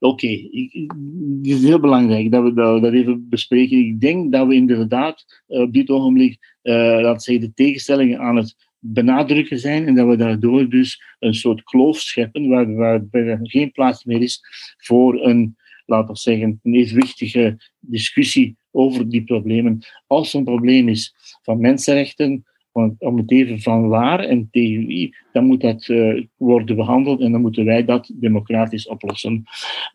Oké, 0.00 0.26
het 0.26 1.46
is 1.46 1.62
heel 1.62 1.80
belangrijk 1.80 2.30
dat 2.30 2.42
we 2.42 2.52
dat, 2.52 2.82
dat, 2.82 2.92
even 2.92 3.28
bespreken. 3.28 3.78
Ik 3.78 4.00
denk 4.00 4.32
dat 4.32 4.46
we 4.46 4.54
inderdaad 4.54 5.42
op 5.46 5.72
dit 5.72 5.90
ogenblik, 5.90 6.56
zeggen, 6.62 7.40
de 7.40 7.52
tegenstellingen 7.54 8.18
aan 8.18 8.36
het 8.36 8.56
benadrukken 8.78 9.58
zijn 9.58 9.86
en 9.86 9.94
dat 9.94 10.06
we 10.06 10.16
daardoor 10.16 10.68
dus 10.68 11.02
een 11.18 11.34
soort 11.34 11.62
kloof 11.62 11.98
scheppen 11.98 12.48
waar, 12.48 12.74
waar, 12.74 13.02
er 13.10 13.38
geen 13.42 13.72
plaats 13.72 14.04
meer 14.04 14.22
is 14.22 14.40
voor 14.78 15.24
een, 15.24 15.56
laten 15.86 16.14
we 16.14 16.20
zeggen, 16.20 16.60
een 16.62 16.74
evenwichtige 16.74 17.58
discussie 17.80 18.56
over 18.70 19.08
die 19.08 19.24
problemen. 19.24 19.78
Als 20.06 20.32
er 20.32 20.38
een 20.38 20.44
probleem 20.44 20.88
is 20.88 21.14
van 21.42 21.60
mensenrechten, 21.60 22.44
om 22.72 23.16
het 23.16 23.30
even 23.30 23.60
van 23.60 23.88
waar 23.88 24.20
en 24.20 24.48
tegen 24.50 24.86
wie, 24.86 25.16
dan 25.32 25.44
moet 25.44 25.60
dat 25.60 25.88
uh, 25.88 26.24
worden 26.36 26.76
behandeld 26.76 27.20
en 27.20 27.32
dan 27.32 27.40
moeten 27.40 27.64
wij 27.64 27.84
dat 27.84 28.10
democratisch 28.14 28.88
oplossen. 28.88 29.44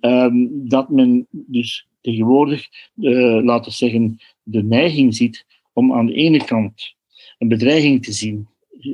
Um, 0.01 0.67
dat 0.69 0.89
men 0.89 1.27
dus 1.29 1.87
tegenwoordig, 2.01 2.67
uh, 2.95 3.43
laten 3.43 3.71
we 3.71 3.77
zeggen, 3.77 4.17
de 4.43 4.63
neiging 4.63 5.15
ziet 5.15 5.45
om 5.73 5.93
aan 5.93 6.05
de 6.05 6.13
ene 6.13 6.45
kant 6.45 6.95
een 7.37 7.47
bedreiging 7.47 8.03
te 8.03 8.11
zien 8.11 8.47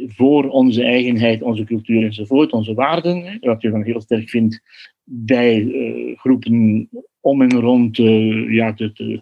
voor 0.07 0.49
onze 0.49 0.83
eigenheid, 0.83 1.41
onze 1.41 1.63
cultuur 1.63 2.03
enzovoort, 2.03 2.51
onze 2.51 2.73
waarden, 2.73 3.37
wat 3.41 3.61
je 3.61 3.69
dan 3.69 3.83
heel 3.83 4.01
sterk 4.01 4.29
vindt 4.29 4.61
bij 5.03 5.61
uh, 5.61 6.17
groepen 6.17 6.89
om 7.19 7.41
en 7.41 7.59
rond 7.59 7.97
ja, 8.47 8.71
de, 8.71 9.21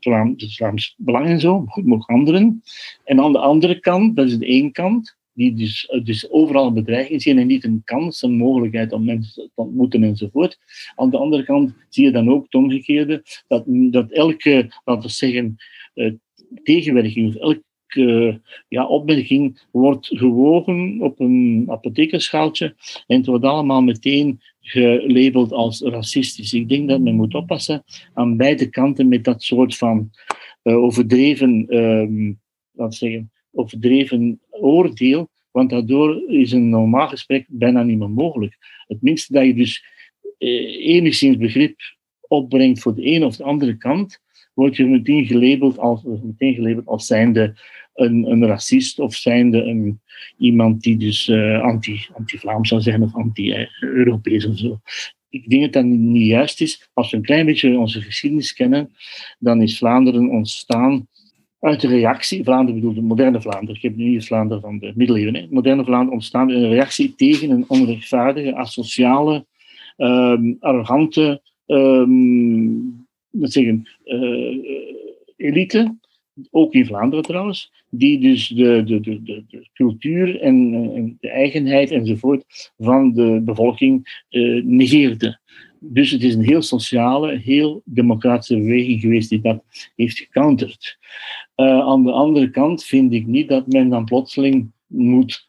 het 0.00 0.54
Vlaams 0.54 0.94
Belang 0.98 1.26
en 1.26 1.40
zo, 1.40 1.64
goed 1.66 1.86
nog 1.86 2.06
anderen. 2.06 2.62
En 3.04 3.20
aan 3.20 3.32
de 3.32 3.38
andere 3.38 3.80
kant, 3.80 4.16
dat 4.16 4.26
is 4.26 4.38
de 4.38 4.46
één 4.46 4.72
kant, 4.72 5.16
die 5.32 5.54
dus, 5.54 5.94
dus 6.02 6.30
overal 6.30 6.72
bedreiging 6.72 7.22
zien 7.22 7.38
en 7.38 7.46
niet 7.46 7.64
een 7.64 7.82
kans, 7.84 8.22
een 8.22 8.36
mogelijkheid 8.36 8.92
om 8.92 9.04
mensen 9.04 9.50
te 9.54 9.62
ontmoeten 9.62 10.02
enzovoort. 10.02 10.58
Aan 10.94 11.10
de 11.10 11.18
andere 11.18 11.44
kant 11.44 11.74
zie 11.88 12.04
je 12.04 12.10
dan 12.10 12.30
ook 12.30 12.42
het 12.42 12.54
omgekeerde, 12.54 13.22
dat, 13.48 13.64
dat 13.66 14.10
elke, 14.10 14.70
laten 14.84 15.02
we 15.02 15.14
zeggen, 15.14 15.56
uh, 15.94 16.12
tegenwerking 16.62 17.28
of 17.28 17.34
elke 17.34 17.66
ja, 18.68 18.86
opmerking 18.86 19.60
wordt 19.70 20.06
gewogen 20.06 21.00
op 21.00 21.20
een 21.20 21.64
apothekerschaaltje 21.66 22.74
en 23.06 23.16
het 23.16 23.26
wordt 23.26 23.44
allemaal 23.44 23.82
meteen 23.82 24.40
gelabeld 24.60 25.52
als 25.52 25.80
racistisch. 25.80 26.52
Ik 26.52 26.68
denk 26.68 26.88
dat 26.88 27.00
men 27.00 27.14
moet 27.14 27.34
oppassen 27.34 27.84
aan 28.14 28.36
beide 28.36 28.68
kanten 28.68 29.08
met 29.08 29.24
dat 29.24 29.42
soort 29.42 29.76
van 29.76 30.10
uh, 30.62 30.76
overdreven, 30.76 31.66
laat 32.72 32.94
zeggen, 32.94 33.30
overdreven 33.52 34.40
oordeel, 34.50 35.28
want 35.50 35.70
daardoor 35.70 36.22
is 36.30 36.52
een 36.52 36.68
normaal 36.68 37.08
gesprek 37.08 37.46
bijna 37.48 37.82
niet 37.82 37.98
meer 37.98 38.10
mogelijk. 38.10 38.56
Het 38.86 39.02
minste 39.02 39.32
dat 39.32 39.44
je 39.44 39.54
dus 39.54 39.84
uh, 40.38 40.86
enigszins 40.86 41.36
begrip 41.36 41.80
opbrengt 42.20 42.80
voor 42.80 42.94
de 42.94 43.02
ene 43.02 43.26
of 43.26 43.36
de 43.36 43.44
andere 43.44 43.76
kant, 43.76 44.20
word 44.58 44.76
je 44.76 44.86
meteen 44.86 45.26
gelabeld 45.26 45.78
als, 45.78 46.02
meteen 46.22 46.54
gelabeld 46.54 46.86
als 46.86 47.06
zijnde 47.06 47.54
een, 47.94 48.30
een 48.30 48.46
racist 48.46 48.98
of 48.98 49.14
zijnde 49.14 49.62
een, 49.62 50.00
iemand 50.38 50.82
die 50.82 50.96
dus 50.96 51.28
uh, 51.28 51.60
anti, 51.60 52.06
anti-Vlaams 52.12 52.68
zou 52.68 52.80
zijn 52.80 53.02
of 53.02 53.14
anti-Europees 53.14 54.46
of 54.46 54.58
zo. 54.58 54.80
Ik 55.28 55.50
denk 55.50 55.62
dat 55.62 55.72
dat 55.72 55.84
niet 55.84 56.26
juist 56.26 56.60
is. 56.60 56.90
Als 56.92 57.10
we 57.10 57.16
een 57.16 57.22
klein 57.22 57.46
beetje 57.46 57.78
onze 57.78 58.00
geschiedenis 58.00 58.52
kennen, 58.52 58.90
dan 59.38 59.62
is 59.62 59.78
Vlaanderen 59.78 60.30
ontstaan 60.30 61.08
uit 61.60 61.80
de 61.80 61.88
reactie, 61.88 62.44
Vlaanderen 62.44 62.80
bedoel 62.80 62.94
de 62.94 63.02
moderne 63.02 63.40
Vlaanderen, 63.40 63.74
ik 63.74 63.82
heb 63.82 63.96
nu 63.96 64.04
niet 64.04 64.26
Vlaanderen 64.26 64.62
van 64.62 64.78
de 64.78 64.92
middeleeuwen, 64.96 65.48
moderne 65.50 65.84
Vlaanderen 65.84 66.14
ontstaan 66.14 66.50
in 66.50 66.62
een 66.62 66.70
reactie 66.70 67.14
tegen 67.14 67.50
een 67.50 67.64
onrechtvaardige, 67.68 68.54
asociale, 68.54 69.46
um, 69.96 70.56
arrogante, 70.60 71.42
um, 71.66 72.97
zeggen, 73.40 73.88
uh, 74.04 74.56
elite, 75.36 75.96
ook 76.50 76.72
in 76.72 76.86
Vlaanderen 76.86 77.24
trouwens, 77.24 77.72
die 77.90 78.20
dus 78.20 78.48
de, 78.48 78.82
de, 78.84 79.00
de, 79.00 79.22
de, 79.22 79.68
cultuur 79.72 80.40
en, 80.40 80.74
en, 80.94 81.16
de 81.20 81.28
eigenheid 81.28 81.90
enzovoort 81.90 82.72
van 82.78 83.12
de 83.12 83.40
bevolking 83.44 84.22
negeerde. 84.62 85.38
Dus 85.80 86.10
het 86.10 86.22
is 86.22 86.34
een 86.34 86.44
heel 86.44 86.62
sociale, 86.62 87.38
heel 87.38 87.82
democratische 87.84 88.56
beweging 88.56 89.00
geweest 89.00 89.28
die 89.28 89.40
dat 89.40 89.64
heeft 89.96 90.18
gecounterd. 90.18 90.98
Aan 91.54 92.04
de 92.04 92.12
andere 92.12 92.50
kant 92.50 92.84
vind 92.84 93.12
ik 93.12 93.26
niet 93.26 93.48
dat 93.48 93.66
men 93.66 93.88
dan 93.88 94.04
plotseling 94.04 94.72
moet 94.86 95.48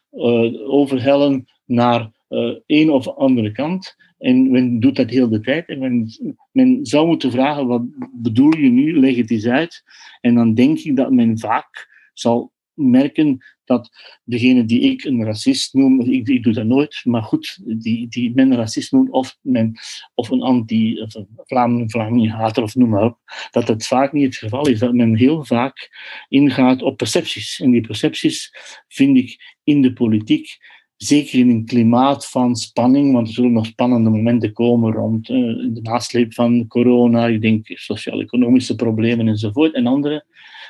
overhellen 0.68 1.46
naar 1.66 2.12
uh, 2.30 2.56
een 2.66 2.90
of 2.90 3.08
andere 3.08 3.52
kant. 3.52 3.96
En 4.18 4.52
men 4.52 4.80
doet 4.80 4.96
dat 4.96 5.10
heel 5.10 5.30
de 5.30 5.40
tijd. 5.40 5.68
En 5.68 5.80
men, 5.80 6.08
men 6.52 6.86
zou 6.86 7.08
moeten 7.08 7.32
vragen, 7.32 7.68
wat 7.68 7.84
bedoel 8.14 8.58
je 8.58 8.70
nu? 8.70 9.00
Leg 9.00 9.16
het 9.16 9.32
eens 9.32 9.48
uit. 9.48 9.84
En 10.22 10.36
dan 10.36 10.54
denk 10.54 10.80
ik 10.80 10.96
dat 10.96 11.12
men 11.12 11.40
vaak 11.40 11.88
zal 12.14 12.52
merken 12.74 13.44
dat 13.66 13.90
degene 14.24 14.66
die 14.66 14.80
ik 14.80 15.04
een 15.04 15.24
racist 15.24 15.74
noem, 15.74 16.02
ik, 16.02 16.44
doe 16.44 16.54
dat 16.54 16.66
nooit, 16.66 17.02
maar 17.04 17.24
goed, 17.24 17.60
die, 17.82 18.08
die 18.08 18.32
men 18.36 18.52
een 18.52 18.58
racist 18.58 18.92
noemt 18.92 19.10
of, 19.10 19.38
men, 19.42 19.80
of 20.14 20.30
een 20.30 20.42
anti 20.42 21.02
of 21.02 22.76
noem 22.76 22.90
maar 22.90 23.04
op, 23.04 23.18
dat 23.52 23.68
het 23.68 23.88
vaak 23.88 24.14
niet 24.14 24.26
het 24.26 24.36
geval 24.36 24.68
is. 24.68 24.80
Dat 24.80 24.94
men 24.94 25.16
heel 25.16 25.46
vaak 25.46 25.90
ingaat 26.30 26.82
op 26.82 26.98
percepties. 26.98 27.60
En 27.60 27.72
die 27.72 27.82
percepties 27.82 28.54
vind 28.88 29.18
ik 29.18 29.58
in 29.64 29.82
de 29.82 29.94
politiek 29.94 30.58
zeker 31.02 31.40
in 31.40 31.50
een 31.50 31.66
klimaat 31.66 32.30
van 32.30 32.56
spanning, 32.56 33.14
want 33.14 33.28
er 33.28 33.34
zullen 33.34 33.52
nog 33.52 33.66
spannende 33.66 34.10
momenten 34.10 34.54
komen 34.54 34.94
rond 34.94 35.30
uh, 35.30 35.38
de 35.74 35.80
nasleep 35.82 36.34
van 36.34 36.68
corona, 36.68 37.28
ik 37.28 37.42
denk 37.42 37.68
sociaal-economische 37.68 38.76
problemen 38.76 39.28
enzovoort, 39.28 39.74
en 39.74 39.88
andere, 39.88 40.26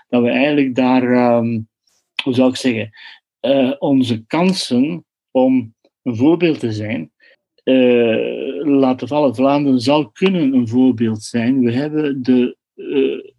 dat 0.09 0.21
we 0.21 0.29
eigenlijk 0.29 0.75
daar, 0.75 1.35
um, 1.37 1.67
hoe 2.23 2.33
zou 2.33 2.49
ik 2.49 2.55
zeggen, 2.55 2.89
uh, 3.41 3.73
onze 3.79 4.25
kansen 4.25 5.05
om 5.31 5.73
een 6.03 6.15
voorbeeld 6.15 6.59
te 6.59 6.71
zijn, 6.71 7.11
uh, 7.63 8.65
laten 8.65 9.07
vallen. 9.07 9.35
Vlaanderen 9.35 9.79
zou 9.79 10.09
kunnen 10.13 10.53
een 10.53 10.67
voorbeeld 10.67 11.23
zijn. 11.23 11.59
We 11.59 11.71
hebben 11.71 12.23
de, 12.23 12.57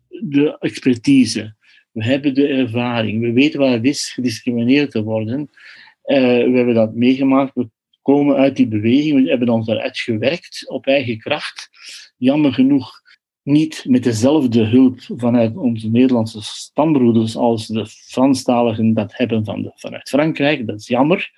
de 0.09 0.57
expertise, 0.59 1.55
we 1.93 2.05
hebben 2.05 2.35
de 2.35 2.47
ervaring, 2.47 3.21
we 3.21 3.33
weten 3.33 3.61
wat 3.61 3.71
het 3.71 3.85
is 3.85 4.13
gediscrimineerd 4.13 4.91
te 4.91 5.03
worden. 5.03 5.51
Eh, 6.11 6.45
we 6.45 6.57
hebben 6.57 6.75
dat 6.75 6.95
meegemaakt. 6.95 7.55
We 7.55 7.71
komen 8.03 8.37
uit 8.37 8.57
die 8.57 8.69
beweging. 8.69 9.23
We 9.23 9.31
hebben 9.31 9.49
ons 9.49 9.67
daaruit 9.67 9.99
gewerkt 9.99 10.69
op 10.69 10.87
eigen 10.87 11.19
kracht. 11.19 11.69
Jammer 12.17 12.53
genoeg 12.53 13.00
niet 13.51 13.85
met 13.89 14.03
dezelfde 14.03 14.65
hulp 14.65 14.99
vanuit 15.17 15.57
onze 15.57 15.91
Nederlandse 15.91 16.43
stambroeders 16.43 17.37
als 17.37 17.67
de 17.67 17.87
Franstaligen 17.87 18.95
dat 18.95 19.17
hebben 19.17 19.45
van 19.45 19.63
de, 19.63 19.73
vanuit 19.75 20.09
Frankrijk. 20.09 20.67
Dat 20.67 20.81
is 20.81 20.89
jammer. 20.89 21.31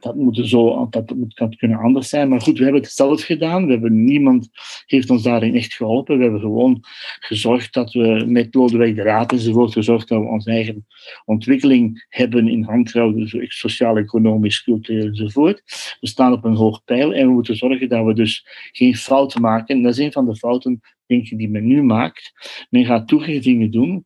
Dat 0.00 0.14
moet, 0.14 0.40
zo, 0.42 0.86
dat 0.90 1.14
moet 1.14 1.56
kunnen 1.56 1.78
anders 1.78 2.08
zijn. 2.08 2.28
Maar 2.28 2.40
goed, 2.40 2.58
we 2.58 2.64
hebben 2.64 2.82
het 2.82 2.92
zelf 2.92 3.22
gedaan. 3.22 3.66
We 3.66 3.72
hebben, 3.72 4.04
niemand 4.04 4.48
heeft 4.86 5.10
ons 5.10 5.22
daarin 5.22 5.54
echt 5.54 5.74
geholpen. 5.74 6.16
We 6.16 6.22
hebben 6.22 6.40
gewoon 6.40 6.80
gezorgd 7.20 7.72
dat 7.72 7.92
we 7.92 8.24
met 8.26 8.54
Lodewijk 8.54 8.96
de 8.96 9.02
Raad 9.02 9.32
enzovoort 9.32 9.72
gezorgd 9.72 10.08
dat 10.08 10.20
we 10.20 10.28
onze 10.28 10.50
eigen 10.50 10.86
ontwikkeling 11.24 12.06
hebben 12.08 12.48
in 12.48 12.62
hand 12.62 12.90
gehouden. 12.90 13.20
Dus 13.20 13.58
sociaal, 13.58 13.96
economisch, 13.96 14.62
cultureel 14.62 15.06
enzovoort. 15.06 15.62
We 16.00 16.08
staan 16.08 16.32
op 16.32 16.44
een 16.44 16.56
hoog 16.56 16.84
pijl 16.84 17.14
en 17.14 17.26
we 17.26 17.32
moeten 17.32 17.56
zorgen 17.56 17.88
dat 17.88 18.04
we 18.04 18.14
dus 18.14 18.46
geen 18.72 18.96
fouten 18.96 19.40
maken. 19.40 19.82
dat 19.82 19.92
is 19.92 19.98
een 19.98 20.12
van 20.12 20.26
de 20.26 20.36
fouten 20.36 20.80
ik, 21.10 21.38
die 21.38 21.50
men 21.50 21.66
nu 21.66 21.82
maakt. 21.82 22.32
Men 22.70 22.84
gaat 22.84 23.08
toegevingen 23.08 23.70
doen, 23.70 24.04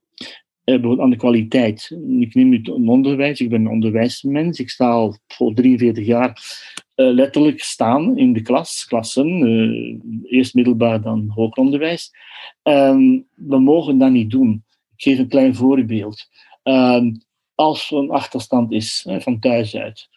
eh, 0.65 0.75
bijvoorbeeld 0.75 1.01
aan 1.01 1.11
de 1.11 1.17
kwaliteit. 1.17 1.91
Ik 2.19 2.35
neem 2.35 2.49
nu 2.49 2.57
het 2.57 2.69
onderwijs, 2.69 3.41
ik 3.41 3.49
ben 3.49 3.61
een 3.61 3.73
onderwijsmens, 3.73 4.59
ik 4.59 4.71
sta 4.71 4.91
al 4.91 5.19
voor 5.27 5.55
43 5.55 6.07
jaar 6.07 6.29
uh, 6.97 7.13
letterlijk 7.13 7.63
staan 7.63 8.19
in 8.19 8.33
de 8.33 8.43
klas, 8.43 8.85
klassen, 8.85 9.49
uh, 9.49 10.01
eerst 10.39 10.55
middelbaar, 10.55 11.03
dan 11.03 11.29
hoger 11.29 11.63
onderwijs. 11.63 12.11
Ehm, 12.63 13.21
we 13.35 13.59
mogen 13.59 13.99
dat 13.99 14.11
niet 14.11 14.31
doen. 14.31 14.65
Ik 14.97 15.03
geef 15.03 15.19
een 15.19 15.29
klein 15.29 15.55
voorbeeld. 15.55 16.29
Ehm, 16.63 17.13
als 17.55 17.91
er 17.91 17.99
een 17.99 18.11
achterstand 18.11 18.73
is 18.73 19.07
van 19.19 19.39
thuis 19.39 19.77
uit, 19.77 20.09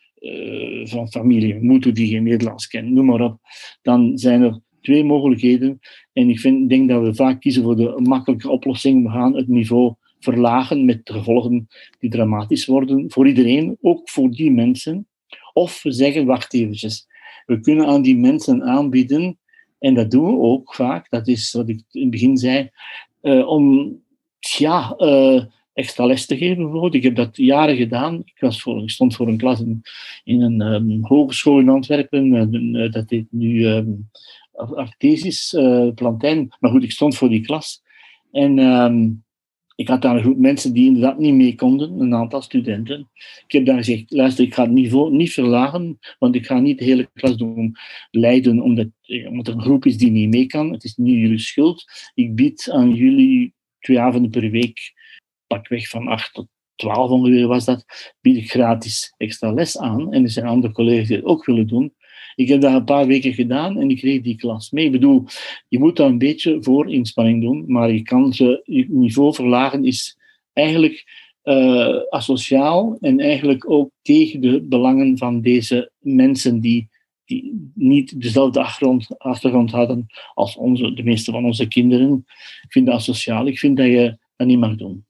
van 0.84 1.12
familie, 1.12 1.62
moeder 1.62 1.94
die 1.94 2.08
geen 2.08 2.24
Nederlands 2.24 2.68
kent, 2.68 2.90
noem 2.90 3.06
maar 3.06 3.22
op, 3.22 3.40
dan 3.82 4.18
zijn 4.18 4.42
er 4.42 4.60
twee 4.88 5.04
mogelijkheden. 5.04 5.80
En 6.14 6.30
ik 6.30 6.40
vind, 6.40 6.70
denk 6.70 6.90
dat 6.90 7.02
we 7.04 7.16
vaak 7.16 7.42
kiezen 7.42 7.64
voor 7.64 7.76
de 7.76 8.00
makkelijke 8.04 8.50
oplossing. 8.50 9.04
We 9.04 9.10
gaan 9.10 9.36
het 9.36 9.48
niveau 9.48 9.94
verlagen 10.20 10.86
met 10.86 11.00
gevolgen 11.04 11.68
die 12.00 12.10
dramatisch 12.10 12.66
worden 12.66 13.12
voor 13.12 13.28
iedereen, 13.28 13.78
ook 13.82 14.10
voor 14.10 14.32
die 14.32 14.52
mensen. 14.52 15.08
Of 15.54 15.84
we 15.84 15.92
zeggen, 15.92 16.26
wacht 16.26 16.54
eventjes, 16.54 17.08
we 17.46 17.60
kunnen 17.60 17.86
aan 17.86 18.02
die 18.02 18.18
mensen 18.18 18.64
aanbieden, 18.64 19.38
en 19.80 19.94
dat 19.94 20.12
doen 20.12 20.26
we 20.26 20.40
ook 20.40 20.76
vaak, 20.76 21.10
dat 21.10 21.28
is 21.28 21.54
wat 21.54 21.70
ik 21.70 21.84
in 21.92 22.02
het 22.02 22.10
begin 22.10 22.38
zei, 22.38 22.70
uh, 23.22 23.48
om 23.48 23.96
ja, 24.58 24.96
uh, 24.98 25.44
extra 25.74 26.06
les 26.06 26.26
te 26.26 26.38
geven 26.38 26.64
bijvoorbeeld. 26.64 26.94
Ik 26.94 27.04
heb 27.04 27.16
dat 27.16 27.38
jaren 27.38 27.76
gedaan. 27.76 28.22
Ik, 28.26 28.40
was 28.40 28.62
voor, 28.62 28.82
ik 28.82 28.90
stond 28.90 29.16
voor 29.16 29.28
een 29.28 29.38
klas 29.38 29.64
in, 30.24 30.42
een 30.42 30.62
um, 30.62 31.06
hogeschool 31.06 31.60
in 31.60 31.70
Antwerpen, 31.70 32.54
uh, 32.54 32.92
dat 32.92 33.10
heet 33.10 33.28
nu 33.30 33.66
um, 33.66 34.10
artesisch 34.58 35.54
uh, 35.54 35.94
plantijn. 35.94 36.56
Maar 36.60 36.72
goed, 36.72 36.84
ik 36.84 36.92
stond 36.92 37.16
voor 37.16 37.30
die 37.30 37.42
klas. 37.42 37.82
En 38.32 38.60
um, 38.60 39.26
ik 39.78 39.88
had 39.88 40.02
daar 40.02 40.16
een 40.16 40.22
groep 40.22 40.38
mensen 40.38 40.74
die 40.74 40.86
inderdaad 40.86 41.20
niet 41.20 41.34
mee 41.34 41.56
konden, 41.56 42.00
een 42.00 42.14
aantal 42.14 42.42
studenten. 42.42 43.10
Ik 43.46 43.52
heb 43.52 43.66
daar 43.66 43.78
gezegd, 43.78 44.12
luister, 44.12 44.46
ik 44.46 44.54
ga 44.54 44.62
het 44.62 44.72
niveau 44.72 45.12
niet 45.16 45.34
verlagen, 45.34 46.00
want 46.20 46.36
ik 46.36 46.46
ga 46.46 46.60
niet 46.60 46.80
de 46.80 46.86
hele 46.86 47.10
klas 47.14 47.38
doen 47.38 47.76
leiden 48.12 48.62
omdat, 48.62 48.88
eh, 49.02 49.28
omdat 49.28 49.48
er 49.48 49.54
een 49.54 49.62
groep 49.62 49.86
is 49.86 49.98
die 49.98 50.12
niet 50.12 50.30
mee 50.30 50.46
kan. 50.46 50.72
Het 50.72 50.84
is 50.84 50.96
niet 50.96 51.18
jullie 51.18 51.40
schuld. 51.40 51.86
Ik 52.14 52.36
bied 52.36 52.70
aan 52.72 52.94
jullie 52.94 53.54
twee 53.80 54.00
avonden 54.00 54.32
per 54.32 54.50
week, 54.50 54.94
pakweg 55.48 55.90
van 55.90 56.08
acht 56.08 56.34
tot 56.34 56.48
twaalf 56.76 57.10
ongeveer 57.10 57.48
was 57.48 57.66
dat, 57.66 57.86
bied 58.22 58.38
ik 58.38 58.52
gratis 58.52 59.14
extra 59.18 59.54
les 59.54 59.78
aan. 59.78 60.14
En 60.14 60.24
er 60.24 60.30
zijn 60.30 60.46
andere 60.46 60.74
collega's 60.74 61.08
die 61.08 61.18
het 61.18 61.26
ook 61.26 61.46
willen 61.46 61.68
doen. 61.68 61.94
Ik 62.38 62.48
heb 62.48 62.62
dat 62.62 62.74
een 62.74 62.84
paar 62.84 63.08
weken 63.08 63.34
gedaan 63.34 63.80
en 63.80 63.90
ik 63.90 63.98
kreeg 63.98 64.22
die 64.22 64.36
klas 64.36 64.72
mee. 64.72 64.86
Ik 64.86 64.92
bedoel, 64.92 65.24
je 65.68 65.80
moet 65.80 65.96
daar 65.96 66.08
een 66.08 66.18
beetje 66.18 66.58
voor 66.64 66.92
inspanning 66.92 67.42
doen, 67.42 67.64
maar 67.68 67.92
je 67.92 68.02
kan 68.02 68.34
ze, 68.34 68.62
je 68.64 68.86
niveau 68.90 69.34
verlagen 69.34 69.86
is 69.86 70.18
eigenlijk 70.54 71.06
uh, 71.44 72.00
asociaal 72.10 72.98
en 73.02 73.20
eigenlijk 73.20 73.70
ook 73.70 73.92
tegen 74.02 74.42
de 74.42 74.62
belangen 74.62 75.18
van 75.18 75.42
deze 75.42 75.92
mensen 76.00 76.60
die, 76.60 76.90
die 77.26 77.70
niet 77.74 78.22
dezelfde 78.22 78.60
achtergrond, 78.60 79.18
achtergrond 79.18 79.72
hadden 79.72 80.06
als 80.34 80.56
onze, 80.56 80.94
de 80.94 81.04
meeste 81.04 81.32
van 81.32 81.46
onze 81.46 81.68
kinderen. 81.68 82.26
Ik 82.64 82.72
vind 82.72 82.86
dat 82.86 82.96
asociaal. 82.96 83.48
Ik 83.48 83.60
vind 83.60 83.78
dat 83.78 83.86
je 83.86 84.18
dat 84.36 84.48
niet 84.48 84.60
mag 84.60 84.76
doen. 84.76 85.07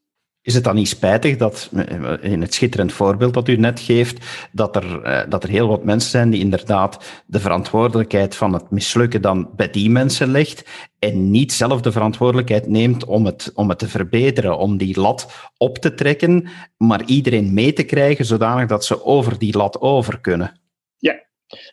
Is 0.48 0.54
het 0.54 0.64
dan 0.64 0.76
niet 0.76 0.88
spijtig 0.88 1.38
dat, 1.38 1.70
eh, 1.74 2.32
in 2.32 2.42
het 2.42 2.54
schitterend 2.54 2.94
voorbeeld 2.94 3.34
dat 3.34 3.48
u 3.48 3.56
net 3.56 3.80
geeft, 3.80 4.48
dat 4.52 4.76
er, 4.76 5.02
eh, 5.02 5.30
dat 5.30 5.44
er 5.44 5.50
heel 5.50 5.68
wat 5.68 5.84
mensen 5.84 6.10
zijn 6.10 6.30
die 6.30 6.40
inderdaad 6.40 7.24
de 7.26 7.40
verantwoordelijkheid 7.40 8.36
van 8.36 8.54
het 8.54 8.72
mislukken 8.72 9.22
dan 9.22 9.50
bij 9.56 9.70
die 9.70 9.90
mensen 9.90 10.32
legt 10.32 10.70
en 11.00 11.32
niet 11.32 11.54
zelf 11.54 11.82
de 11.82 11.92
verantwoordelijkheid 11.92 12.68
neemt 12.68 13.06
om 13.06 13.26
het, 13.26 13.52
om 13.54 13.70
het 13.70 13.80
te 13.80 13.88
verbeteren, 13.88 14.58
om 14.58 14.78
die 14.78 15.00
lat 15.00 15.52
op 15.58 15.78
te 15.78 15.94
trekken, 15.94 16.48
maar 16.78 17.06
iedereen 17.06 17.54
mee 17.54 17.74
te 17.74 17.84
krijgen 17.84 18.26
zodanig 18.26 18.68
dat 18.68 18.86
ze 18.86 19.06
over 19.06 19.40
die 19.40 19.58
lat 19.58 19.82
over 19.82 20.20
kunnen? 20.20 20.60
Ja, 20.98 21.26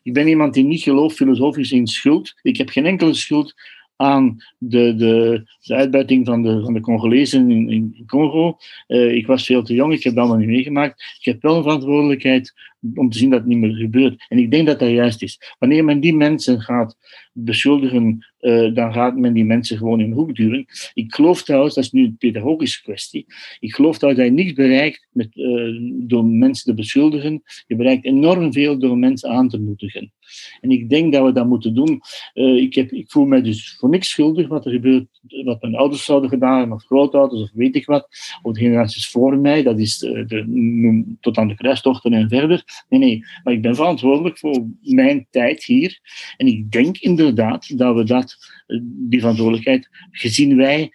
ik 0.03 0.13
ben 0.13 0.29
iemand 0.29 0.55
die 0.55 0.65
niet 0.65 0.83
gelooft 0.83 1.17
filosofisch 1.17 1.73
in 1.73 1.87
schuld. 1.87 2.35
Ik 2.43 2.57
heb 2.57 2.69
geen 2.69 2.87
enkele 2.87 3.15
schuld 3.15 3.55
aan 3.97 4.37
de, 4.59 4.95
de, 4.95 5.43
de 5.61 5.75
uitbuiting 5.75 6.27
van 6.27 6.43
de, 6.43 6.63
van 6.63 6.73
de 6.73 6.81
Congolezen 6.81 7.51
in, 7.51 8.05
Congo. 8.07 8.57
Uh, 8.89 9.15
ik 9.15 9.27
was 9.27 9.47
veel 9.47 9.63
te 9.63 9.75
jong, 9.75 9.93
ik 9.93 10.03
heb 10.03 10.15
dat 10.15 10.23
allemaal 10.23 10.41
niet 10.41 10.55
meegemaakt. 10.55 11.17
Ik 11.19 11.25
heb 11.25 11.43
wel 11.43 11.57
een 11.57 11.63
verantwoordelijkheid 11.63 12.55
om 12.95 13.11
te 13.11 13.19
zien 13.19 13.31
dat 13.31 13.39
het 13.39 13.49
niet 13.49 13.59
meer 13.59 13.75
gebeurt. 13.75 14.25
En 14.29 14.39
ik 14.39 14.51
denk 14.51 14.67
dat 14.67 14.79
dat 14.79 14.91
juist 14.91 15.23
is. 15.23 15.55
Wanneer 15.59 15.85
men 15.85 16.01
die 16.01 16.15
mensen 16.15 16.61
gaat 16.61 16.97
beschuldigen, 17.33 18.27
uh, 18.41 18.75
dan 18.75 18.93
gaat 18.93 19.17
men 19.17 19.33
die 19.33 19.45
mensen 19.45 19.79
gewoon 19.79 20.01
in 20.01 20.07
een 20.07 20.17
hoek 20.17 20.37
duwen. 20.37 20.67
Ik 20.95 21.15
geloof 21.15 21.43
trouwens, 21.43 21.75
dat 21.75 21.85
is 21.85 21.91
nu 21.91 22.05
een 22.05 22.17
pedagogische 22.17 22.83
kwestie, 22.83 23.27
ik 23.59 23.75
geloof 23.75 23.99
trouwens 23.99 24.25
dat 24.25 24.37
je 24.37 24.43
niets 24.43 24.57
bereikt 24.57 25.09
met, 25.13 25.37
uh, 25.37 25.81
door 26.09 26.25
mensen 26.25 26.65
te 26.65 26.75
beschuldigen. 26.75 27.43
Je 27.67 27.77
bereikt 27.77 28.05
enorm 28.05 28.53
veel 28.53 28.79
door 28.79 28.99
mensen 28.99 29.31
aan 29.31 29.49
te 29.49 29.61
moedigen. 29.61 30.13
En 30.61 30.71
ik 30.71 30.89
denk 30.89 31.13
dat 31.13 31.25
we 31.25 31.33
dat 31.33 31.47
moeten 31.47 31.75
doen. 31.75 32.01
Uh, 32.35 32.57
ik, 32.57 32.75
heb, 32.75 32.93
ik 32.93 33.11
voel 33.11 33.25
mij 33.25 33.43
dus 33.43 33.77
voor 33.79 33.89
niks 33.89 34.11
schuldig 34.11 34.49
wat 34.49 34.67
er 34.67 34.73
gebeurt, 34.73 35.07
wat 35.45 35.63
mijn 35.63 35.77
ouders 35.77 36.05
zouden 36.05 36.31
gedaan 36.31 36.59
hebben, 36.59 36.77
of 36.77 36.85
grootouders, 36.85 37.43
of 37.43 37.51
weet 37.53 37.77
ik 37.77 37.87
wat, 37.87 38.09
of 38.43 38.53
de 38.53 38.61
generaties 38.61 39.09
voor 39.09 39.39
mij, 39.39 39.63
dat 39.63 39.79
is 39.79 39.99
de, 39.99 41.17
tot 41.21 41.37
aan 41.37 41.49
de 41.49 41.55
kruistochten 41.55 42.13
en 42.13 42.29
verder. 42.29 42.74
Nee, 42.89 43.01
nee, 43.01 43.25
maar 43.45 43.55
ik 43.55 43.63
ben 43.63 43.75
verantwoordelijk 43.75 44.39
voor 44.39 44.67
mijn 44.81 45.27
tijd 45.31 45.65
hier. 45.65 46.01
En 46.37 46.47
ik 46.47 46.71
denk 46.71 46.99
inderdaad 46.99 47.79
dat 47.79 47.95
we 47.95 48.05
dat, 48.05 48.37
die 48.83 49.21
verantwoordelijkheid, 49.21 49.89
gezien 50.11 50.57
wij 50.57 50.91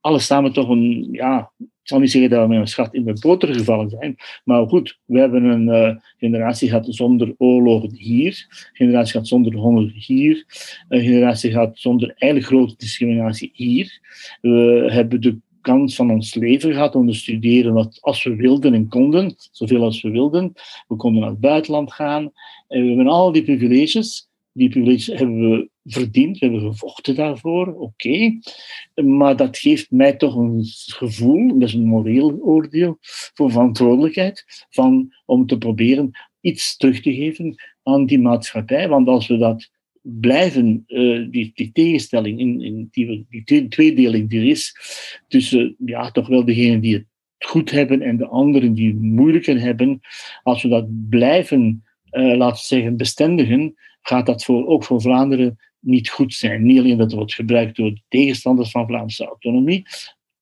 alle 0.00 0.18
samen 0.18 0.52
toch 0.52 0.68
een, 0.68 1.08
ja, 1.12 1.52
ik 1.58 1.66
zal 1.82 1.98
niet 1.98 2.10
zeggen 2.10 2.30
dat 2.30 2.42
we 2.42 2.48
met 2.48 2.58
een 2.58 2.66
schat 2.66 2.94
in 2.94 3.04
de 3.04 3.18
boter 3.20 3.54
gevallen 3.54 3.90
zijn, 3.90 4.16
maar 4.44 4.68
goed, 4.68 4.98
we 5.04 5.18
hebben 5.18 5.44
een 5.44 5.68
uh, 5.68 5.96
generatie 6.18 6.68
gehad 6.68 6.86
zonder 6.88 7.34
oorlogen 7.36 7.94
hier, 7.94 8.46
een 8.72 8.80
generatie 8.80 9.12
gehad 9.12 9.28
zonder 9.28 9.54
honger 9.54 9.92
hier, 9.94 10.44
een 10.88 11.00
generatie 11.00 11.50
gehad 11.50 11.78
zonder 11.78 12.14
eigenlijk 12.16 12.52
grote 12.52 12.74
discriminatie 12.76 13.50
hier. 13.52 14.00
We 14.40 14.88
hebben 14.90 15.20
de 15.20 15.38
kans 15.60 15.94
van 15.94 16.10
ons 16.10 16.34
leven 16.34 16.72
gehad 16.72 16.94
om 16.94 17.06
te 17.06 17.14
studeren 17.14 17.72
wat, 17.72 17.98
als 18.00 18.24
we 18.24 18.36
wilden 18.36 18.74
en 18.74 18.88
konden, 18.88 19.34
zoveel 19.50 19.82
als 19.82 20.02
we 20.02 20.10
wilden. 20.10 20.52
We 20.88 20.96
konden 20.96 21.20
naar 21.20 21.30
het 21.30 21.40
buitenland 21.40 21.92
gaan. 21.92 22.32
En 22.68 22.82
we 22.82 22.86
hebben 22.86 23.06
al 23.06 23.32
die 23.32 23.42
privileges. 23.42 24.28
Die 24.52 24.68
privileges 24.68 25.06
hebben 25.06 25.50
we 25.50 25.68
verdiend, 25.84 26.38
we 26.38 26.46
hebben 26.46 26.70
gevochten 26.70 27.14
daarvoor, 27.14 27.74
oké. 27.74 28.38
Maar 28.94 29.36
dat 29.36 29.58
geeft 29.58 29.90
mij 29.90 30.16
toch 30.16 30.36
een 30.36 30.64
gevoel, 30.86 31.58
dat 31.58 31.68
is 31.68 31.74
een 31.74 31.86
moreel 31.86 32.38
oordeel, 32.40 32.98
voor 33.34 33.50
verantwoordelijkheid, 33.50 34.66
van, 34.70 35.14
om 35.26 35.46
te 35.46 35.58
proberen 35.58 36.10
iets 36.40 36.76
terug 36.76 37.00
te 37.00 37.14
geven 37.14 37.54
aan 37.82 38.06
die 38.06 38.20
maatschappij. 38.20 38.88
Want 38.88 39.08
als 39.08 39.26
we 39.26 39.36
dat 39.36 39.70
blijven, 40.10 40.84
uh, 40.86 41.26
die, 41.30 41.50
die, 41.54 41.72
tegenstelling, 41.72 42.38
in, 42.38 42.60
in 42.60 42.88
die, 42.90 43.26
die 43.28 43.68
tweedeling 43.68 44.30
die 44.30 44.40
er 44.40 44.46
is, 44.46 44.76
tussen 45.28 45.76
ja, 45.84 46.10
toch 46.10 46.28
wel 46.28 46.44
degenen 46.44 46.80
die 46.80 46.94
het 46.94 47.06
goed 47.38 47.70
hebben 47.70 48.02
en 48.02 48.16
de 48.16 48.26
anderen 48.26 48.74
die 48.74 48.88
het 48.88 49.02
moeilijker 49.02 49.60
hebben, 49.60 50.00
als 50.42 50.62
we 50.62 50.68
dat 50.68 51.08
blijven, 51.08 51.84
uh, 52.10 52.36
laten 52.36 52.64
zeggen, 52.64 52.96
bestendigen, 52.96 53.74
gaat 54.00 54.26
dat 54.26 54.44
voor, 54.44 54.66
ook 54.66 54.84
voor 54.84 55.00
Vlaanderen 55.00 55.56
niet 55.80 56.08
goed 56.08 56.34
zijn. 56.34 56.62
Niet 56.62 56.78
alleen 56.78 56.96
dat 56.96 57.06
het 57.06 57.14
wordt 57.14 57.34
gebruikt 57.34 57.76
door 57.76 57.90
de 57.90 58.02
tegenstanders 58.08 58.70
van 58.70 58.86
Vlaamse 58.86 59.24
autonomie, 59.24 59.86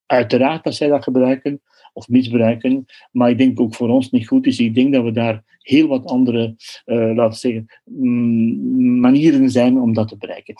uiteraard 0.07 0.65
dat 0.65 0.75
zij 0.75 0.89
dat 0.89 1.03
gebruiken 1.03 1.61
of 1.97 2.09
misbruiken, 2.09 2.87
maar 3.13 3.31
ik 3.31 3.39
denk 3.39 3.61
ook 3.61 3.75
voor 3.75 3.89
ons 3.89 4.11
niet 4.11 4.27
goed 4.27 4.47
is. 4.47 4.59
Ik 4.59 4.75
denk 4.75 4.93
dat 4.93 5.05
we 5.05 5.13
daar 5.13 5.43
heel 5.59 5.89
wat 5.89 6.05
andere, 6.05 6.55
uh, 6.87 6.97
laten 6.97 7.29
we 7.29 7.35
zeggen, 7.35 7.67
mm, 7.85 9.01
manieren 9.01 9.51
zijn 9.51 9.79
om 9.79 9.95
dat 9.95 10.09
te 10.09 10.17
bereiken. 10.17 10.55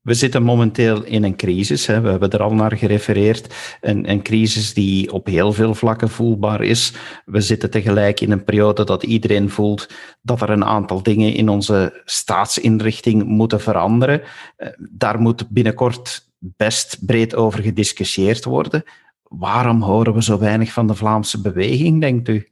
We 0.00 0.14
zitten 0.14 0.42
momenteel 0.42 1.04
in 1.04 1.24
een 1.24 1.36
crisis. 1.36 1.86
Hè. 1.86 2.00
We 2.00 2.08
hebben 2.08 2.30
er 2.30 2.42
al 2.42 2.54
naar 2.54 2.76
gerefereerd. 2.76 3.54
Een, 3.80 4.10
een, 4.10 4.22
crisis 4.22 4.74
die 4.74 5.12
op 5.12 5.26
heel 5.26 5.52
veel 5.52 5.74
vlakken 5.74 6.08
voelbaar 6.08 6.62
is. 6.62 6.92
We 7.24 7.40
zitten 7.40 7.70
tegelijk 7.70 8.20
in 8.20 8.30
een 8.30 8.44
periode 8.44 8.84
dat 8.84 9.02
iedereen 9.02 9.50
voelt 9.50 9.88
dat 10.22 10.40
er 10.40 10.50
een 10.50 10.64
aantal 10.64 11.02
dingen 11.02 11.34
in 11.34 11.48
onze 11.48 12.02
staatsinrichting 12.04 13.24
moeten 13.24 13.60
veranderen. 13.60 14.22
Eh, 14.56 14.68
daar 14.90 15.20
moet 15.20 15.48
binnenkort 15.48 16.28
best 16.38 17.06
breed 17.06 17.34
over 17.34 17.62
gediscussieerd 17.62 18.44
worden. 18.44 18.84
Waarom 19.28 19.82
horen 19.82 20.14
we 20.14 20.22
zo 20.22 20.38
weinig 20.38 20.72
van 20.72 20.86
de 20.86 20.94
Vlaamse 20.94 21.40
beweging, 21.40 22.00
denkt 22.00 22.28
u? 22.28 22.48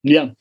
Ja, 0.00 0.34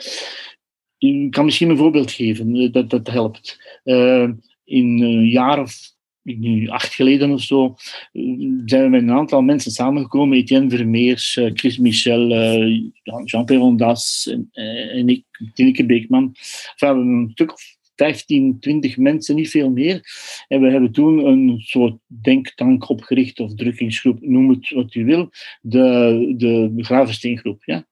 ik 0.98 1.32
kan 1.32 1.46
misschien 1.46 1.70
een 1.70 1.78
voorbeeld 1.78 2.12
geven, 2.12 2.56
eh, 2.56 2.72
dat, 2.72 2.90
dat 2.90 3.08
helpt. 3.08 3.60
Uh, 3.84 4.30
in 4.64 5.02
een 5.02 5.30
jaar 5.30 5.60
of 5.60 5.96
nu 6.22 6.68
acht 6.68 6.94
geleden 6.94 7.32
of 7.32 7.42
zo, 7.42 7.76
zijn 8.66 8.84
we 8.84 8.88
met 8.90 9.02
een 9.02 9.12
aantal 9.12 9.42
mensen 9.42 9.72
samengekomen. 9.72 10.38
Etienne 10.38 10.70
Vermeers, 10.70 11.40
Chris 11.54 11.78
Michel, 11.78 12.28
Jean-Pierre 13.24 13.66
Ondas 13.66 14.28
en, 14.32 14.50
en 14.92 15.10
ik, 15.10 15.26
Tineke 15.54 15.86
Beekman. 15.86 16.32
we 16.76 16.86
hebben 16.86 17.08
een 17.08 17.30
stuk 17.32 17.54
of 17.54 17.77
15, 17.98 18.60
20 18.60 18.98
mensen, 18.98 19.36
niet 19.36 19.50
veel 19.50 19.70
meer. 19.70 20.02
En 20.48 20.62
we 20.62 20.70
hebben 20.70 20.92
toen 20.92 21.26
een 21.26 21.60
soort 21.60 21.98
denktank 22.06 22.90
opgericht, 22.90 23.40
of 23.40 23.54
drukkingsgroep, 23.54 24.22
noem 24.22 24.50
het 24.50 24.70
wat 24.70 24.96
u 24.96 25.06
wil, 25.06 25.30
de, 25.62 26.34
de 26.38 26.84
Gravensteengroep. 26.84 27.64
Ja? 27.64 27.86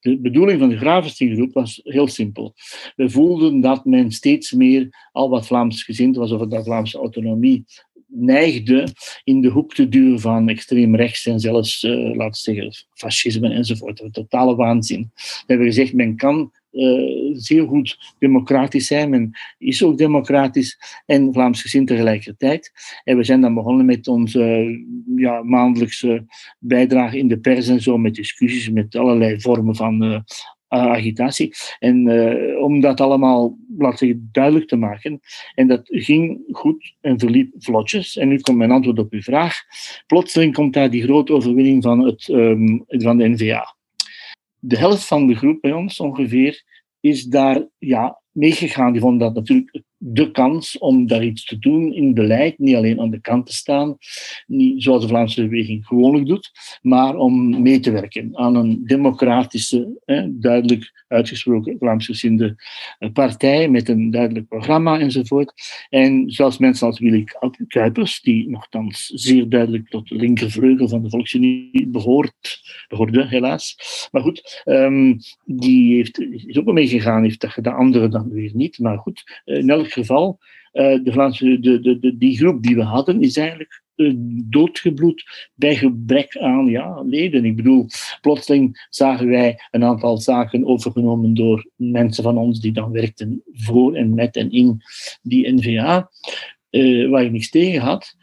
De 0.00 0.18
bedoeling 0.18 0.58
van 0.58 0.68
de 0.68 0.78
Gravensteengroep 0.78 1.52
was 1.52 1.80
heel 1.84 2.08
simpel. 2.08 2.54
We 2.96 3.10
voelden 3.10 3.60
dat 3.60 3.84
men 3.84 4.10
steeds 4.10 4.52
meer 4.52 5.08
al 5.12 5.28
wat 5.28 5.46
Vlaams 5.46 5.82
gezind 5.82 6.16
was, 6.16 6.30
of 6.30 6.48
dat 6.48 6.64
Vlaamse 6.64 6.98
autonomie 6.98 7.64
neigde 8.06 8.88
in 9.24 9.40
de 9.40 9.48
hoek 9.48 9.74
te 9.74 9.88
duwen 9.88 10.20
van 10.20 10.48
extreem 10.48 10.96
rechts 10.96 11.26
en 11.26 11.40
zelfs, 11.40 11.82
uh, 11.82 12.16
laten 12.16 12.30
we 12.30 12.36
zeggen, 12.54 12.72
fascisme 12.94 13.48
enzovoort. 13.48 14.08
Totale 14.12 14.54
waanzin. 14.54 15.10
We 15.14 15.44
hebben 15.46 15.66
gezegd, 15.66 15.92
men 15.92 16.16
kan 16.16 16.52
uh, 16.72 17.30
zeer 17.32 17.68
goed 17.68 18.14
democratisch 18.18 18.86
zijn. 18.86 19.10
Men 19.10 19.30
is 19.58 19.82
ook 19.82 19.98
democratisch 19.98 21.02
en 21.06 21.32
Vlaamsgezind 21.32 21.86
tegelijkertijd. 21.86 22.72
En 23.04 23.16
we 23.16 23.24
zijn 23.24 23.40
dan 23.40 23.54
begonnen 23.54 23.86
met 23.86 24.08
onze 24.08 24.74
ja, 25.16 25.42
maandelijkse 25.42 26.24
bijdrage 26.58 27.18
in 27.18 27.28
de 27.28 27.38
pers 27.38 27.68
en 27.68 27.80
zo, 27.80 27.98
met 27.98 28.14
discussies, 28.14 28.70
met 28.70 28.96
allerlei 28.96 29.40
vormen 29.40 29.76
van 29.76 30.04
uh, 30.04 30.20
agitatie. 30.68 31.54
En 31.78 32.06
uh, 32.06 32.62
om 32.62 32.80
dat 32.80 33.00
allemaal 33.00 33.58
laten 33.76 34.28
duidelijk 34.32 34.68
te 34.68 34.76
maken. 34.76 35.20
En 35.54 35.68
dat 35.68 35.80
ging 35.84 36.40
goed 36.50 36.94
en 37.00 37.18
verliep 37.18 37.52
vlotjes. 37.58 38.16
En 38.16 38.28
nu 38.28 38.40
komt 38.40 38.56
mijn 38.56 38.70
antwoord 38.70 38.98
op 38.98 39.12
uw 39.12 39.20
vraag. 39.20 39.54
Plotseling 40.06 40.54
komt 40.54 40.74
daar 40.74 40.90
die 40.90 41.02
grote 41.02 41.32
overwinning 41.32 41.82
van, 41.82 42.04
het, 42.04 42.28
um, 42.28 42.84
van 42.88 43.16
de 43.16 43.28
NVA 43.28 43.78
de 44.60 44.78
helft 44.78 45.04
van 45.04 45.26
de 45.26 45.34
groep 45.34 45.60
bij 45.60 45.72
ons 45.72 46.00
ongeveer 46.00 46.62
is 47.00 47.24
daar 47.24 47.66
ja, 47.78 48.20
meegegaan. 48.30 48.92
Die 48.92 49.00
vonden 49.00 49.18
dat 49.18 49.34
natuurlijk 49.34 49.82
de 50.02 50.30
kans 50.30 50.78
om 50.78 51.06
daar 51.06 51.24
iets 51.24 51.44
te 51.44 51.58
doen 51.58 51.92
in 51.92 52.14
beleid, 52.14 52.58
niet 52.58 52.76
alleen 52.76 53.00
aan 53.00 53.10
de 53.10 53.20
kant 53.20 53.46
te 53.46 53.52
staan, 53.52 53.96
niet 54.46 54.82
zoals 54.82 55.02
de 55.02 55.08
Vlaamse 55.08 55.42
beweging 55.42 55.86
gewoonlijk 55.86 56.26
doet, 56.26 56.50
maar 56.82 57.16
om 57.16 57.62
mee 57.62 57.80
te 57.80 57.90
werken 57.90 58.30
aan 58.36 58.54
een 58.54 58.84
democratische, 58.84 60.00
duidelijk 60.28 61.04
uitgesproken 61.08 61.78
Vlaamsgezinde 61.78 62.56
eh, 62.98 63.12
partij 63.12 63.68
met 63.68 63.88
een 63.88 64.10
duidelijk 64.10 64.48
programma 64.48 64.98
enzovoort. 64.98 65.52
En 65.88 66.30
zoals 66.30 66.58
mensen 66.58 66.86
als 66.86 66.98
Willy 66.98 67.24
Kuipers, 67.68 68.20
die 68.20 68.48
nogthans 68.48 69.06
zeer 69.06 69.48
duidelijk 69.48 69.88
tot 69.88 70.08
de 70.08 70.14
linkervleugel 70.14 70.88
van 70.88 71.02
de 71.02 71.10
Volksunie 71.10 71.86
behoort, 71.88 72.60
behoorde 72.88 73.26
helaas. 73.26 73.76
Maar 74.10 74.22
goed, 74.22 74.62
um, 74.64 75.18
die 75.44 75.94
heeft, 75.94 76.20
is 76.20 76.58
ook 76.58 76.72
meegegaan, 76.72 77.22
heeft 77.22 77.40
dat 77.40 77.50
gedaan, 77.50 77.74
anderen 77.74 78.10
dan 78.10 78.30
weer 78.30 78.50
niet. 78.54 78.78
Maar 78.78 78.98
goed, 78.98 79.42
in 79.44 79.70
elk 79.70 79.89
geval, 79.92 80.38
uh, 80.72 81.04
de 81.04 81.12
Vlaamse, 81.12 81.60
de, 81.60 81.80
de, 81.80 81.98
de, 81.98 82.16
die 82.16 82.36
groep 82.36 82.62
die 82.62 82.76
we 82.76 82.82
hadden, 82.82 83.22
is 83.22 83.36
eigenlijk 83.36 83.82
uh, 83.96 84.12
doodgebloed 84.50 85.50
bij 85.54 85.76
gebrek 85.76 86.36
aan 86.36 86.66
ja, 86.66 87.02
leden. 87.02 87.44
Ik 87.44 87.56
bedoel, 87.56 87.86
plotseling 88.20 88.86
zagen 88.90 89.28
wij 89.28 89.58
een 89.70 89.84
aantal 89.84 90.18
zaken 90.18 90.66
overgenomen 90.66 91.34
door 91.34 91.70
mensen 91.76 92.22
van 92.22 92.38
ons 92.38 92.60
die 92.60 92.72
dan 92.72 92.92
werkten 92.92 93.42
voor 93.52 93.94
en 93.94 94.14
met 94.14 94.36
en 94.36 94.50
in 94.50 94.82
die 95.22 95.52
NVA, 95.52 96.10
uh, 96.70 97.10
waar 97.10 97.24
ik 97.24 97.32
niks 97.32 97.50
tegen 97.50 97.80
had. 97.80 98.16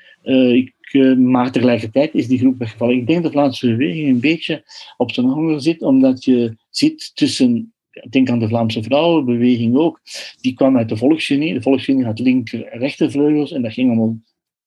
ik 0.54 0.76
maar 1.18 1.52
tegelijkertijd 1.52 2.14
is 2.14 2.28
die 2.28 2.40
groep 2.40 2.58
weggevallen. 2.58 2.96
Ik 2.96 3.08
denk 3.08 3.24
dat 3.24 3.32
de 3.32 3.38
Vlaamse 3.38 3.68
beweging 3.68 4.08
een 4.08 4.20
beetje 4.20 4.64
op 4.98 5.12
zijn 5.12 5.26
honger 5.26 5.62
zit, 5.62 5.82
omdat 5.82 6.24
je 6.24 6.58
zit 6.70 7.12
tussen 7.16 7.74
denk 8.10 8.30
aan 8.30 8.40
de 8.40 8.48
Vlaamse 8.48 8.84
vrouwenbeweging 8.84 9.76
ook, 9.76 10.02
die 10.42 10.54
kwam 10.54 10.78
uit 10.78 10.90
de 10.90 10.98
Volksunie. 10.98 11.54
De 11.54 11.62
Volksunie 11.62 12.06
had 12.06 12.20
linker- 12.20 12.66
en 12.66 12.80
rechtervleugels 12.80 13.52
en 13.52 13.62
dat 13.62 13.74
ging 13.74 13.88
allemaal 13.88 14.18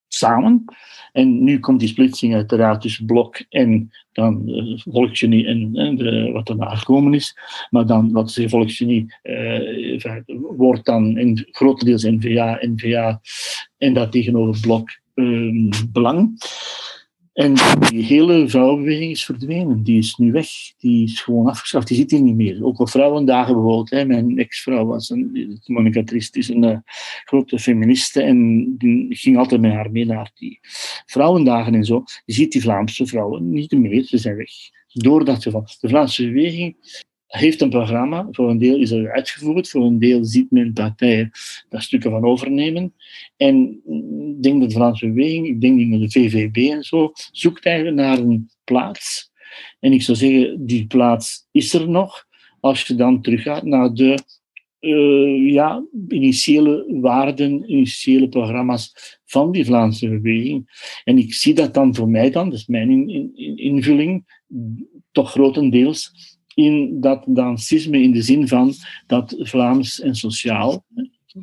samen. 0.08 0.64
En 1.12 1.44
nu 1.44 1.58
komt 1.58 1.80
die 1.80 1.88
splitsing 1.88 2.34
uiteraard 2.34 2.80
tussen 2.80 3.06
Blok 3.06 3.44
en 3.48 3.90
dan 4.12 4.46
de 4.46 4.80
Volksunie 4.90 5.46
en, 5.46 5.70
en 5.74 5.96
de, 5.96 6.30
wat 6.32 6.54
gekomen 6.58 7.14
is. 7.14 7.36
Maar 7.70 7.86
dan, 7.86 8.12
wat 8.12 8.32
de 8.34 8.48
Volksunie 8.48 9.14
eh, 9.22 10.00
wordt 10.56 10.84
dan 10.84 11.18
in, 11.18 11.46
grotendeels 11.50 12.02
NVA, 12.02 12.58
NVA 12.60 13.20
en 13.78 13.94
dat 13.94 14.12
tegenover 14.12 14.60
Blok 14.60 14.90
eh, 15.14 15.70
belang. 15.92 16.38
En 17.40 17.54
die 17.90 18.04
hele 18.04 18.48
vrouwenbeweging 18.48 19.10
is 19.10 19.24
verdwenen. 19.24 19.82
Die 19.82 19.98
is 19.98 20.16
nu 20.16 20.32
weg. 20.32 20.48
Die 20.78 21.04
is 21.04 21.20
gewoon 21.20 21.46
afgeschaft. 21.46 21.88
Die 21.88 21.96
zit 21.96 22.10
hier 22.10 22.20
niet 22.20 22.34
meer. 22.34 22.64
Ook 22.64 22.78
op 22.78 22.88
vrouwendagen 22.88 23.54
bijvoorbeeld. 23.54 23.90
Hè. 23.90 24.04
Mijn 24.04 24.38
ex-vrouw 24.38 24.86
was 24.86 25.10
een, 25.10 25.60
Monica 25.66 26.04
Trist, 26.04 26.36
is 26.36 26.48
een 26.48 26.62
uh, 26.62 26.78
grote 27.24 27.58
feministe. 27.58 28.22
En 28.22 28.64
die 28.78 29.16
ging 29.16 29.36
altijd 29.36 29.60
met 29.60 29.72
haar 29.72 29.90
mee 29.90 30.06
naar 30.06 30.30
die 30.34 30.58
vrouwendagen 31.06 31.74
en 31.74 31.84
zo. 31.84 32.04
Je 32.24 32.32
ziet 32.32 32.52
die 32.52 32.62
Vlaamse 32.62 33.06
vrouwen 33.06 33.50
niet 33.50 33.72
meer. 33.72 34.04
Ze 34.04 34.18
zijn 34.18 34.36
weg. 34.36 34.50
Door 34.92 35.24
dat 35.24 35.42
geval. 35.42 35.64
De 35.80 35.88
Vlaamse 35.88 36.26
beweging 36.26 36.76
heeft 37.30 37.60
een 37.60 37.70
programma. 37.70 38.28
Voor 38.30 38.50
een 38.50 38.58
deel 38.58 38.78
is 38.78 38.90
er 38.90 39.12
uitgevoerd, 39.12 39.68
voor 39.68 39.84
een 39.84 39.98
deel 39.98 40.24
ziet 40.24 40.50
men 40.50 40.72
partijen 40.72 41.30
daar 41.68 41.82
stukken 41.82 42.10
van 42.10 42.24
overnemen. 42.24 42.94
En 43.36 43.80
ik 44.36 44.42
denk 44.42 44.60
dat 44.60 44.68
de 44.68 44.76
Vlaamse 44.76 45.06
beweging, 45.06 45.46
ik 45.46 45.60
denk 45.60 45.90
dat 45.90 46.00
de 46.00 46.10
VVB 46.10 46.56
en 46.56 46.82
zo, 46.82 47.12
zoekt 47.32 47.66
eigenlijk 47.66 47.96
naar 47.96 48.18
een 48.18 48.50
plaats. 48.64 49.30
En 49.80 49.92
ik 49.92 50.02
zou 50.02 50.18
zeggen, 50.18 50.66
die 50.66 50.86
plaats 50.86 51.46
is 51.50 51.72
er 51.72 51.88
nog. 51.88 52.28
Als 52.60 52.82
je 52.82 52.94
dan 52.94 53.22
teruggaat 53.22 53.64
naar 53.64 53.94
de 53.94 54.18
uh, 54.80 55.52
ja, 55.52 55.84
initiële 56.08 56.98
waarden, 57.00 57.72
initiële 57.72 58.28
programma's 58.28 59.18
van 59.24 59.52
die 59.52 59.64
Vlaamse 59.64 60.08
beweging. 60.08 60.88
En 61.04 61.18
ik 61.18 61.34
zie 61.34 61.54
dat 61.54 61.74
dan 61.74 61.94
voor 61.94 62.08
mij 62.08 62.30
dan, 62.30 62.50
dat 62.50 62.58
is 62.58 62.66
mijn 62.66 62.90
in, 62.90 63.08
in, 63.34 63.56
invulling, 63.56 64.42
toch 65.12 65.30
grotendeels 65.30 66.12
in 66.54 67.00
dat 67.00 67.24
dansisme 67.26 68.02
in 68.02 68.12
de 68.12 68.22
zin 68.22 68.48
van 68.48 68.72
dat 69.06 69.34
Vlaams 69.38 70.00
en 70.00 70.14
sociaal, 70.14 70.84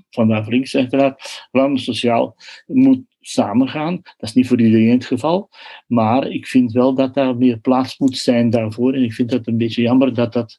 vandaar 0.09 0.47
links 0.47 0.75
uiteraard, 0.75 1.47
Vlaams 1.51 1.83
sociaal 1.83 2.35
moet 2.65 3.01
samengaan. 3.19 4.01
Dat 4.03 4.29
is 4.29 4.33
niet 4.33 4.47
voor 4.47 4.61
iedereen 4.61 4.91
het 4.91 5.05
geval, 5.05 5.49
maar 5.87 6.27
ik 6.27 6.47
vind 6.47 6.71
wel 6.71 6.93
dat 6.93 7.13
daar 7.13 7.37
meer 7.37 7.59
plaats 7.59 7.97
moet 7.97 8.17
zijn 8.17 8.49
daarvoor. 8.49 8.93
En 8.93 9.03
ik 9.03 9.13
vind 9.13 9.31
het 9.31 9.47
een 9.47 9.57
beetje 9.57 9.81
jammer 9.81 10.13
dat 10.13 10.33
dat 10.33 10.57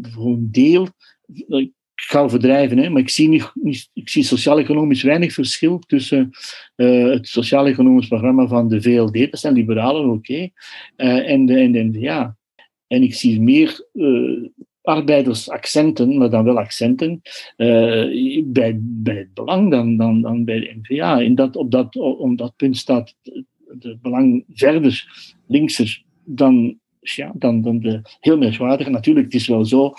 voor 0.00 0.32
een 0.32 0.48
deel. 0.50 0.88
Ik 1.46 1.72
ga 1.94 2.20
overdrijven, 2.20 2.78
hè, 2.78 2.90
maar 2.90 3.00
ik 3.00 3.10
zie, 3.10 3.28
niet, 3.54 3.90
ik 3.92 4.08
zie 4.08 4.22
sociaal-economisch 4.22 5.02
weinig 5.02 5.32
verschil 5.32 5.78
tussen 5.78 6.30
uh, 6.76 7.10
het 7.10 7.28
sociaal-economisch 7.28 8.08
programma 8.08 8.46
van 8.46 8.68
de 8.68 8.82
VLD, 8.82 9.30
dat 9.30 9.40
zijn 9.40 9.54
liberalen, 9.54 10.10
oké, 10.10 10.48
uh, 10.96 11.30
en, 11.30 11.46
de, 11.46 11.58
en 11.58 11.88
NVA. 11.88 12.36
En 12.94 13.02
ik 13.02 13.14
zie 13.14 13.40
meer 13.40 13.88
uh, 13.92 14.48
arbeidersaccenten, 14.82 16.18
maar 16.18 16.30
dan 16.30 16.44
wel 16.44 16.58
accenten, 16.58 17.20
uh, 17.56 18.44
bij, 18.44 18.78
bij 18.80 19.16
het 19.16 19.34
belang 19.34 19.70
dan, 19.70 19.96
dan, 19.96 20.20
dan 20.20 20.44
bij 20.44 20.60
de 20.60 20.76
NVA. 20.82 21.34
Dat, 21.34 21.56
op, 21.56 21.70
dat, 21.70 21.96
op 21.96 22.38
dat 22.38 22.56
punt 22.56 22.76
staat 22.76 23.14
het 23.78 24.02
belang 24.02 24.44
verder 24.48 25.04
linkser 25.46 26.02
dan, 26.24 26.78
ja, 27.00 27.32
dan, 27.34 27.62
dan 27.62 27.80
de 27.80 28.00
heel 28.20 28.38
merkwaardige. 28.38 28.90
Natuurlijk, 28.90 29.24
het 29.24 29.34
is 29.34 29.48
wel 29.48 29.64
zo 29.64 29.94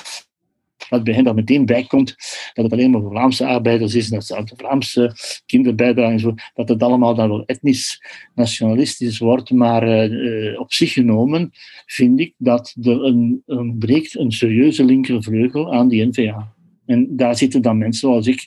wat 0.89 1.04
bij 1.04 1.13
hen 1.13 1.36
meteen 1.36 1.65
bijkomt, 1.65 2.15
dat 2.54 2.63
het 2.63 2.74
alleen 2.74 2.91
maar 2.91 3.02
voor 3.02 3.12
Vlaamse 3.12 3.45
arbeiders 3.45 3.95
is, 3.95 4.08
dat 4.08 4.26
ze 4.26 4.43
de 4.43 4.54
Vlaamse 4.58 5.15
kinderbijdrage 5.45 6.12
en 6.12 6.19
zo, 6.19 6.34
dat 6.54 6.69
het 6.69 6.84
allemaal 6.84 7.15
dan 7.15 7.30
wel 7.30 7.45
etnisch 7.45 8.02
nationalistisch 8.36 9.17
wordt. 9.17 9.52
Maar 9.52 10.10
uh, 10.12 10.60
op 10.60 10.74
zich 10.74 10.93
genomen 10.93 11.52
vind 11.86 12.19
ik 12.19 12.34
dat 12.38 12.76
er 12.82 13.04
een, 13.04 13.43
een 13.45 13.78
breekt 13.78 14.15
een 14.15 14.32
serieuze 14.32 14.84
linkervleugel 14.84 15.74
aan 15.74 15.88
die 15.88 16.06
NVA. 16.06 16.54
En 16.86 17.15
daar 17.15 17.38
zitten 17.38 17.62
dan 17.62 17.78
mensen 17.78 18.00
zoals 18.00 18.28
ik 18.28 18.45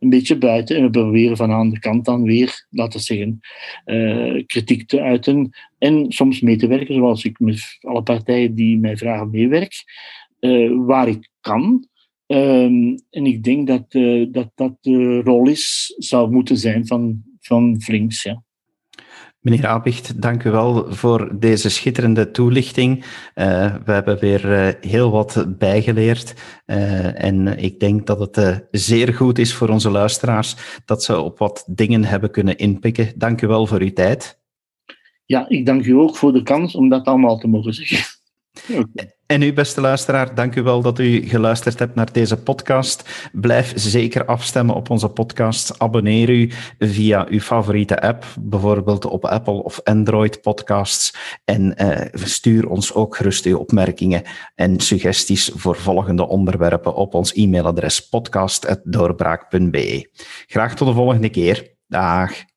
een 0.00 0.08
beetje 0.08 0.38
buiten 0.38 0.76
en 0.76 0.82
we 0.82 0.90
proberen 0.90 1.36
van 1.36 1.50
aan 1.50 1.70
de 1.70 1.78
kant 1.78 2.04
dan 2.04 2.22
weer, 2.22 2.66
laten 2.70 2.98
we 2.98 3.04
zeggen, 3.04 3.40
uh, 3.86 4.44
kritiek 4.46 4.88
te 4.88 5.00
uiten 5.00 5.50
en 5.78 6.12
soms 6.12 6.40
mee 6.40 6.56
te 6.56 6.66
werken, 6.66 6.94
zoals 6.94 7.24
ik 7.24 7.38
met 7.38 7.78
alle 7.80 8.02
partijen 8.02 8.54
die 8.54 8.78
mij 8.78 8.96
vragen 8.96 9.30
meewerk, 9.30 9.84
uh, 10.40 10.86
waar 10.86 11.08
ik 11.08 11.28
kan. 11.40 11.86
Um, 12.26 12.98
en 13.10 13.26
ik 13.26 13.42
denk 13.42 13.66
dat, 13.66 13.94
uh, 13.94 14.32
dat 14.32 14.50
dat 14.54 14.76
de 14.80 15.20
rol 15.20 15.48
is, 15.48 15.94
zou 15.98 16.30
moeten 16.30 16.56
zijn 16.56 16.86
van, 16.86 17.22
van 17.40 17.80
Flinks. 17.80 18.22
Ja. 18.22 18.42
Meneer 19.40 19.66
Abicht, 19.66 20.22
dank 20.22 20.44
u 20.44 20.50
wel 20.50 20.92
voor 20.92 21.38
deze 21.38 21.70
schitterende 21.70 22.30
toelichting. 22.30 22.96
Uh, 22.98 23.76
we 23.84 23.92
hebben 23.92 24.18
weer 24.18 24.66
uh, 24.66 24.90
heel 24.90 25.10
wat 25.10 25.44
bijgeleerd. 25.58 26.34
Uh, 26.66 27.24
en 27.24 27.58
ik 27.58 27.80
denk 27.80 28.06
dat 28.06 28.36
het 28.36 28.66
zeer 28.70 29.14
goed 29.14 29.38
is 29.38 29.54
voor 29.54 29.68
onze 29.68 29.90
luisteraars 29.90 30.56
dat 30.84 31.04
ze 31.04 31.20
op 31.20 31.38
wat 31.38 31.64
dingen 31.70 32.04
hebben 32.04 32.30
kunnen 32.30 32.56
inpikken. 32.56 33.12
Dank 33.16 33.42
u 33.42 33.46
wel 33.46 33.66
voor 33.66 33.80
uw 33.80 33.92
tijd. 33.92 34.40
Ja, 35.24 35.48
ik 35.48 35.66
dank 35.66 35.84
u 35.84 35.92
ook 35.92 36.16
voor 36.16 36.32
de 36.32 36.42
kans 36.42 36.74
om 36.74 36.88
dat 36.88 37.06
allemaal 37.06 37.38
te 37.38 37.48
mogen 37.48 37.74
zeggen. 37.74 38.17
En 39.28 39.42
u, 39.42 39.52
beste 39.52 39.80
luisteraar, 39.80 40.34
dank 40.34 40.54
u 40.54 40.62
wel 40.62 40.82
dat 40.82 40.98
u 40.98 41.28
geluisterd 41.28 41.78
hebt 41.78 41.94
naar 41.94 42.12
deze 42.12 42.36
podcast. 42.36 43.28
Blijf 43.32 43.72
zeker 43.76 44.24
afstemmen 44.24 44.74
op 44.74 44.90
onze 44.90 45.08
podcast. 45.08 45.78
Abonneer 45.78 46.30
u 46.30 46.50
via 46.78 47.26
uw 47.28 47.40
favoriete 47.40 48.00
app, 48.00 48.24
bijvoorbeeld 48.40 49.04
op 49.04 49.24
Apple 49.24 49.62
of 49.62 49.80
Android 49.84 50.42
podcasts. 50.42 51.14
En 51.44 51.76
eh, 51.76 52.06
stuur 52.12 52.68
ons 52.68 52.94
ook 52.94 53.16
gerust 53.16 53.44
uw 53.44 53.58
opmerkingen 53.58 54.22
en 54.54 54.80
suggesties 54.80 55.50
voor 55.54 55.76
volgende 55.76 56.28
onderwerpen 56.28 56.94
op 56.94 57.14
ons 57.14 57.32
e-mailadres 57.32 58.08
podcast.doorbraak.be. 58.08 60.10
Graag 60.46 60.74
tot 60.74 60.88
de 60.88 60.94
volgende 60.94 61.28
keer. 61.28 61.76
Dag. 61.86 62.56